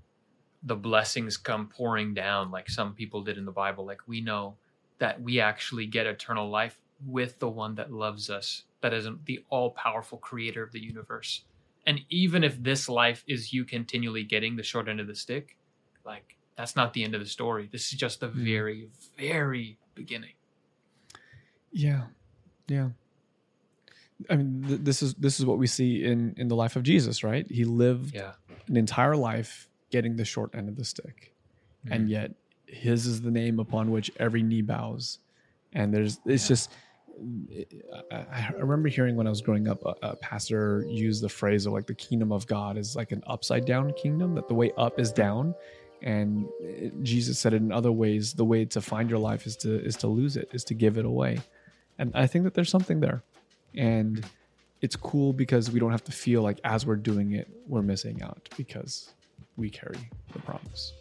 the 0.63 0.75
blessings 0.75 1.35
come 1.37 1.67
pouring 1.67 2.13
down, 2.13 2.51
like 2.51 2.69
some 2.69 2.93
people 2.93 3.23
did 3.23 3.37
in 3.39 3.45
the 3.45 3.51
Bible, 3.51 3.85
like 3.85 4.01
we 4.07 4.21
know 4.21 4.55
that 4.99 5.19
we 5.21 5.39
actually 5.39 5.87
get 5.87 6.05
eternal 6.05 6.49
life 6.49 6.79
with 7.05 7.39
the 7.39 7.47
one 7.49 7.75
that 7.75 7.91
loves 7.91 8.29
us, 8.29 8.63
that 8.81 8.93
is 8.93 9.07
the 9.25 9.43
all 9.49 9.71
powerful 9.71 10.17
creator 10.17 10.63
of 10.63 10.71
the 10.71 10.79
universe. 10.79 11.43
And 11.85 12.01
even 12.09 12.43
if 12.43 12.61
this 12.61 12.89
life 12.89 13.23
is 13.27 13.53
you 13.53 13.63
continually 13.65 14.23
getting 14.23 14.55
the 14.55 14.63
short 14.63 14.87
end 14.89 14.99
of 14.99 15.07
the 15.07 15.15
stick, 15.15 15.55
like 16.05 16.35
that's 16.57 16.75
not 16.75 16.93
the 16.93 17.03
end 17.03 17.13
of 17.15 17.21
the 17.21 17.27
story. 17.27 17.69
This 17.71 17.91
is 17.93 17.99
just 17.99 18.19
the 18.19 18.27
Mm. 18.29 18.33
very, 18.43 18.89
very 19.17 19.77
beginning. 19.95 20.33
Yeah, 21.71 22.07
yeah. 22.67 22.89
I 24.29 24.35
mean, 24.35 24.63
th- 24.67 24.79
this 24.81 25.03
is 25.03 25.13
this 25.15 25.39
is 25.39 25.45
what 25.45 25.59
we 25.59 25.67
see 25.67 26.03
in 26.03 26.33
in 26.37 26.47
the 26.47 26.55
life 26.55 26.75
of 26.75 26.83
Jesus, 26.83 27.23
right? 27.23 27.49
He 27.49 27.65
lived 27.65 28.15
Yeah. 28.15 28.33
an 28.67 28.75
entire 28.77 29.15
life 29.15 29.69
getting 29.91 30.15
the 30.15 30.25
short 30.25 30.55
end 30.55 30.69
of 30.69 30.75
the 30.75 30.83
stick, 30.85 31.33
and 31.89 32.07
Mhm. 32.07 32.11
yet 32.11 32.35
His 32.69 33.05
is 33.05 33.21
the 33.21 33.31
name 33.31 33.59
upon 33.61 33.91
which 33.91 34.11
every 34.17 34.43
knee 34.43 34.61
bows. 34.61 35.19
And 35.71 35.93
there's 35.93 36.19
it's 36.25 36.43
Yeah. 36.43 36.47
just 36.49 36.71
I, 38.11 38.51
remember 38.57 38.89
hearing 38.89 39.15
when 39.15 39.27
I 39.27 39.29
was 39.29 39.41
growing 39.41 39.67
up, 39.67 39.83
a, 39.85 39.95
a 40.01 40.15
pastor 40.17 40.85
use 40.87 41.19
the 41.21 41.29
phrase 41.29 41.65
of 41.65 41.73
like 41.73 41.87
the 41.87 41.95
kingdom 41.95 42.31
of 42.31 42.45
God 42.47 42.77
is 42.77 42.95
like 42.95 43.11
an 43.11 43.23
upside 43.27 43.65
down 43.65 43.93
kingdom, 43.93 44.35
that 44.35 44.47
the 44.47 44.53
way 44.53 44.71
up 44.77 44.99
is 44.99 45.11
down. 45.11 45.55
And 46.01 46.47
Jesus 47.01 47.39
said 47.39 47.53
it 47.53 47.57
in 47.57 47.71
other 47.71 47.91
ways, 47.91 48.33
the 48.33 48.45
way 48.45 48.65
to 48.65 48.81
find 48.81 49.09
your 49.09 49.19
life 49.19 49.47
is 49.47 49.55
to 49.57 49.83
is 49.83 49.95
to 49.97 50.07
lose 50.07 50.37
it, 50.37 50.49
is 50.53 50.63
to 50.65 50.73
give 50.73 50.97
it 50.97 51.05
away. 51.05 51.39
And 51.97 52.11
I 52.13 52.27
think 52.27 52.43
that 52.43 52.53
there's 52.53 52.69
something 52.69 52.99
there. 52.99 53.23
And 53.75 54.23
it's 54.81 54.95
cool 54.95 55.33
because 55.33 55.71
we 55.71 55.79
don't 55.79 55.91
have 55.91 56.03
to 56.03 56.11
feel 56.11 56.43
like 56.43 56.59
as 56.63 56.85
we're 56.85 56.97
doing 56.97 57.33
it, 57.33 57.49
we're 57.67 57.81
missing 57.81 58.21
out 58.21 58.47
because 58.57 59.09
we 59.55 59.69
carry 59.69 59.97
the 60.33 60.39
promise. 60.39 60.93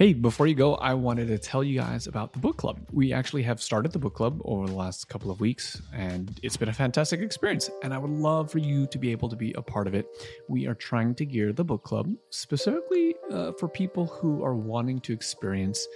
Hey, 0.00 0.14
before 0.14 0.46
you 0.46 0.54
go, 0.54 0.76
I 0.76 0.94
wanted 0.94 1.28
to 1.28 1.36
tell 1.36 1.62
you 1.62 1.78
guys 1.78 2.06
about 2.06 2.32
the 2.32 2.38
book 2.38 2.56
club. 2.56 2.80
We 2.90 3.12
actually 3.12 3.42
have 3.42 3.60
started 3.60 3.92
the 3.92 3.98
book 3.98 4.14
club 4.14 4.40
over 4.46 4.66
the 4.66 4.72
last 4.72 5.10
couple 5.10 5.30
of 5.30 5.40
weeks, 5.40 5.82
and 5.92 6.40
it's 6.42 6.56
been 6.56 6.70
a 6.70 6.72
fantastic 6.72 7.20
experience. 7.20 7.68
And 7.82 7.92
I 7.92 7.98
would 7.98 8.10
love 8.10 8.50
for 8.50 8.60
you 8.60 8.86
to 8.86 8.96
be 8.96 9.12
able 9.12 9.28
to 9.28 9.36
be 9.36 9.52
a 9.58 9.60
part 9.60 9.86
of 9.86 9.94
it. 9.94 10.06
We 10.48 10.66
are 10.66 10.74
trying 10.74 11.16
to 11.16 11.26
gear 11.26 11.52
the 11.52 11.64
book 11.64 11.84
club 11.84 12.10
specifically 12.30 13.14
uh, 13.30 13.52
for 13.52 13.68
people 13.68 14.06
who 14.06 14.42
are 14.42 14.54
wanting 14.54 15.00
to 15.00 15.12
experience 15.12 15.86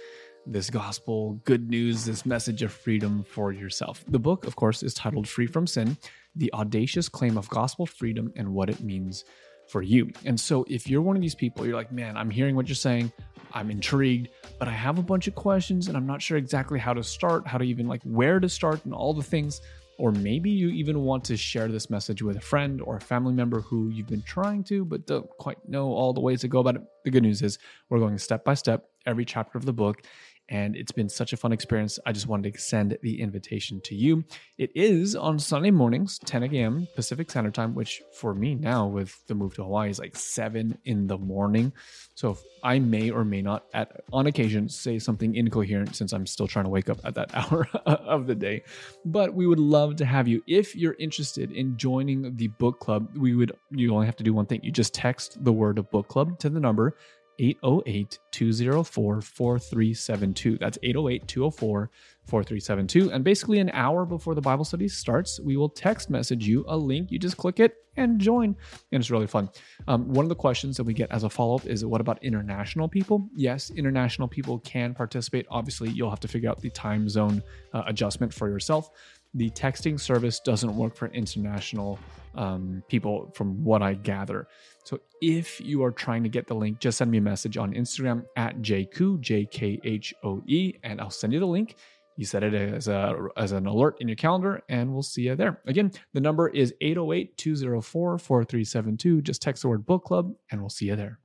this 0.45 0.69
gospel, 0.69 1.41
good 1.43 1.67
news, 1.71 2.05
this 2.05 2.27
message 2.27 2.61
of 2.61 2.71
freedom 2.71 3.23
for 3.23 3.53
yourself. 3.53 4.05
The 4.07 4.19
book, 4.19 4.45
of 4.45 4.55
course, 4.55 4.83
is 4.83 4.93
titled 4.93 5.27
Free 5.27 5.47
from 5.47 5.65
Sin 5.65 5.97
The 6.35 6.53
Audacious 6.53 7.09
Claim 7.09 7.39
of 7.39 7.49
Gospel 7.49 7.87
Freedom 7.87 8.31
and 8.35 8.53
What 8.53 8.69
It 8.69 8.81
Means 8.81 9.25
for 9.67 9.81
You. 9.81 10.11
And 10.25 10.39
so, 10.39 10.63
if 10.69 10.87
you're 10.87 11.01
one 11.01 11.15
of 11.15 11.23
these 11.23 11.33
people, 11.33 11.65
you're 11.65 11.75
like, 11.75 11.91
man, 11.91 12.15
I'm 12.17 12.29
hearing 12.29 12.55
what 12.55 12.67
you're 12.67 12.75
saying. 12.75 13.11
I'm 13.55 13.71
intrigued, 13.71 14.29
but 14.59 14.67
I 14.67 14.71
have 14.71 14.99
a 14.99 15.01
bunch 15.01 15.27
of 15.27 15.33
questions 15.33 15.87
and 15.87 15.95
I'm 15.95 16.05
not 16.05 16.21
sure 16.21 16.37
exactly 16.37 16.77
how 16.77 16.93
to 16.93 17.01
start, 17.01 17.47
how 17.47 17.57
to 17.57 17.63
even 17.63 17.87
like 17.87 18.03
where 18.03 18.39
to 18.41 18.49
start 18.49 18.83
and 18.83 18.93
all 18.93 19.13
the 19.13 19.23
things. 19.23 19.61
Or 19.97 20.11
maybe 20.11 20.49
you 20.49 20.69
even 20.69 20.99
want 21.03 21.23
to 21.25 21.37
share 21.37 21.69
this 21.69 21.89
message 21.89 22.21
with 22.21 22.35
a 22.35 22.41
friend 22.41 22.81
or 22.81 22.97
a 22.97 23.01
family 23.01 23.33
member 23.33 23.61
who 23.61 23.87
you've 23.87 24.07
been 24.07 24.23
trying 24.23 24.61
to, 24.65 24.83
but 24.83 25.07
don't 25.07 25.29
quite 25.37 25.57
know 25.69 25.87
all 25.87 26.11
the 26.11 26.19
ways 26.19 26.41
to 26.41 26.49
go 26.49 26.59
about 26.59 26.75
it. 26.75 26.81
The 27.05 27.11
good 27.11 27.23
news 27.23 27.41
is 27.41 27.57
we're 27.87 27.99
going 27.99 28.17
step 28.17 28.43
by 28.43 28.55
step, 28.55 28.89
every 29.05 29.23
chapter 29.23 29.57
of 29.57 29.63
the 29.63 29.71
book, 29.71 30.01
and 30.49 30.75
it's 30.75 30.91
been 30.91 31.09
such 31.09 31.33
a 31.33 31.37
fun 31.37 31.51
experience. 31.51 31.97
I 32.05 32.11
just 32.11 32.27
wanted 32.27 32.43
to 32.43 32.49
extend 32.49 32.97
the 33.01 33.21
invitation 33.21 33.81
to 33.81 33.95
you. 33.95 34.23
It 34.57 34.71
is 34.75 35.15
on 35.15 35.39
Sunday 35.39 35.71
mornings, 35.71 36.19
10 36.19 36.43
a.m. 36.43 36.87
Pacific 36.95 37.29
Standard 37.29 37.55
Time, 37.55 37.73
which 37.73 38.01
for 38.13 38.33
me 38.33 38.55
now 38.55 38.87
with 38.87 39.25
the 39.27 39.35
move 39.35 39.55
to 39.55 39.63
Hawaii 39.63 39.89
is 39.89 39.99
like 39.99 40.15
7 40.15 40.77
in 40.85 41.07
the 41.07 41.17
morning. 41.17 41.73
So 42.13 42.37
I 42.63 42.79
may 42.79 43.09
or 43.09 43.25
may 43.25 43.41
not, 43.41 43.65
at 43.73 44.01
on 44.13 44.27
occasion, 44.27 44.69
say 44.69 44.99
something 44.99 45.35
incoherent 45.35 45.95
since 45.95 46.13
I'm 46.13 46.25
still 46.25 46.47
trying 46.47 46.65
to 46.65 46.71
wake 46.71 46.89
up 46.89 46.99
at 47.03 47.15
that 47.15 47.31
hour 47.33 47.67
of 47.85 48.27
the 48.27 48.35
day. 48.35 48.63
But 49.03 49.33
we 49.33 49.47
would 49.47 49.59
love 49.59 49.95
to 49.97 50.05
have 50.05 50.27
you. 50.27 50.43
If 50.47 50.75
you're 50.75 50.95
interested 50.99 51.51
in 51.51 51.77
joining 51.77 52.35
the 52.35 52.47
book 52.47 52.79
club, 52.79 53.09
we 53.17 53.35
would 53.35 53.51
you 53.71 53.93
only 53.93 54.05
have 54.05 54.15
to 54.17 54.23
do 54.23 54.33
one 54.33 54.45
thing. 54.45 54.61
You 54.63 54.71
just 54.71 54.93
text 54.93 55.43
the 55.43 55.51
word 55.51 55.75
book 55.89 56.07
club 56.07 56.39
to 56.39 56.49
the 56.49 56.59
number 56.59 56.95
808 57.39 58.19
204 58.31 59.21
4372. 59.21 60.57
That's 60.57 60.77
808 60.83 61.27
204 61.27 61.91
4372. 62.25 63.11
And 63.11 63.23
basically, 63.23 63.59
an 63.59 63.69
hour 63.73 64.05
before 64.05 64.35
the 64.35 64.41
Bible 64.41 64.65
study 64.65 64.87
starts, 64.87 65.39
we 65.39 65.57
will 65.57 65.69
text 65.69 66.09
message 66.09 66.47
you 66.47 66.65
a 66.67 66.77
link. 66.77 67.11
You 67.11 67.19
just 67.19 67.37
click 67.37 67.59
it 67.59 67.75
and 67.97 68.19
join. 68.19 68.55
And 68.91 69.01
it's 69.01 69.11
really 69.11 69.27
fun. 69.27 69.49
Um, 69.87 70.11
one 70.11 70.25
of 70.25 70.29
the 70.29 70.35
questions 70.35 70.75
that 70.77 70.83
we 70.83 70.93
get 70.93 71.11
as 71.11 71.23
a 71.23 71.29
follow 71.29 71.55
up 71.55 71.65
is 71.65 71.85
what 71.85 72.01
about 72.01 72.21
international 72.23 72.89
people? 72.89 73.29
Yes, 73.35 73.69
international 73.69 74.27
people 74.27 74.59
can 74.59 74.93
participate. 74.93 75.45
Obviously, 75.49 75.89
you'll 75.91 76.09
have 76.09 76.19
to 76.21 76.27
figure 76.27 76.49
out 76.49 76.61
the 76.61 76.69
time 76.71 77.07
zone 77.07 77.41
uh, 77.73 77.83
adjustment 77.85 78.33
for 78.33 78.49
yourself 78.49 78.91
the 79.35 79.49
texting 79.49 79.99
service 79.99 80.39
doesn't 80.39 80.75
work 80.75 80.95
for 80.95 81.07
international 81.09 81.99
um, 82.35 82.81
people, 82.87 83.31
from 83.35 83.63
what 83.63 83.81
I 83.81 83.93
gather. 83.93 84.47
So 84.85 84.99
if 85.19 85.59
you 85.59 85.83
are 85.83 85.91
trying 85.91 86.21
to 86.23 86.29
get 86.29 86.45
the 86.45 86.53
link, 86.53 86.79
just 86.79 86.99
send 86.99 87.09
me 87.09 87.17
a 87.17 87.21
message 87.21 87.57
on 87.57 87.73
Instagram 87.73 88.23
at 88.37 88.61
jkhoe, 88.61 89.19
J 89.19 89.45
K 89.45 89.79
H 89.83 90.13
O 90.23 90.41
E, 90.45 90.75
and 90.83 91.01
I'll 91.01 91.09
send 91.09 91.33
you 91.33 91.39
the 91.39 91.47
link. 91.47 91.75
You 92.17 92.25
set 92.25 92.43
it 92.43 92.53
as 92.53 92.87
a 92.87 93.27
as 93.35 93.51
an 93.51 93.65
alert 93.65 93.97
in 93.99 94.07
your 94.07 94.15
calendar, 94.15 94.61
and 94.69 94.93
we'll 94.93 95.03
see 95.03 95.23
you 95.23 95.35
there. 95.35 95.59
Again, 95.65 95.91
the 96.13 96.21
number 96.21 96.47
is 96.47 96.73
808 96.79 97.35
204 97.35 98.17
4372. 98.19 99.21
Just 99.21 99.41
text 99.41 99.63
the 99.63 99.69
word 99.69 99.85
book 99.85 100.05
club, 100.05 100.33
and 100.51 100.61
we'll 100.61 100.69
see 100.69 100.85
you 100.85 100.95
there. 100.95 101.19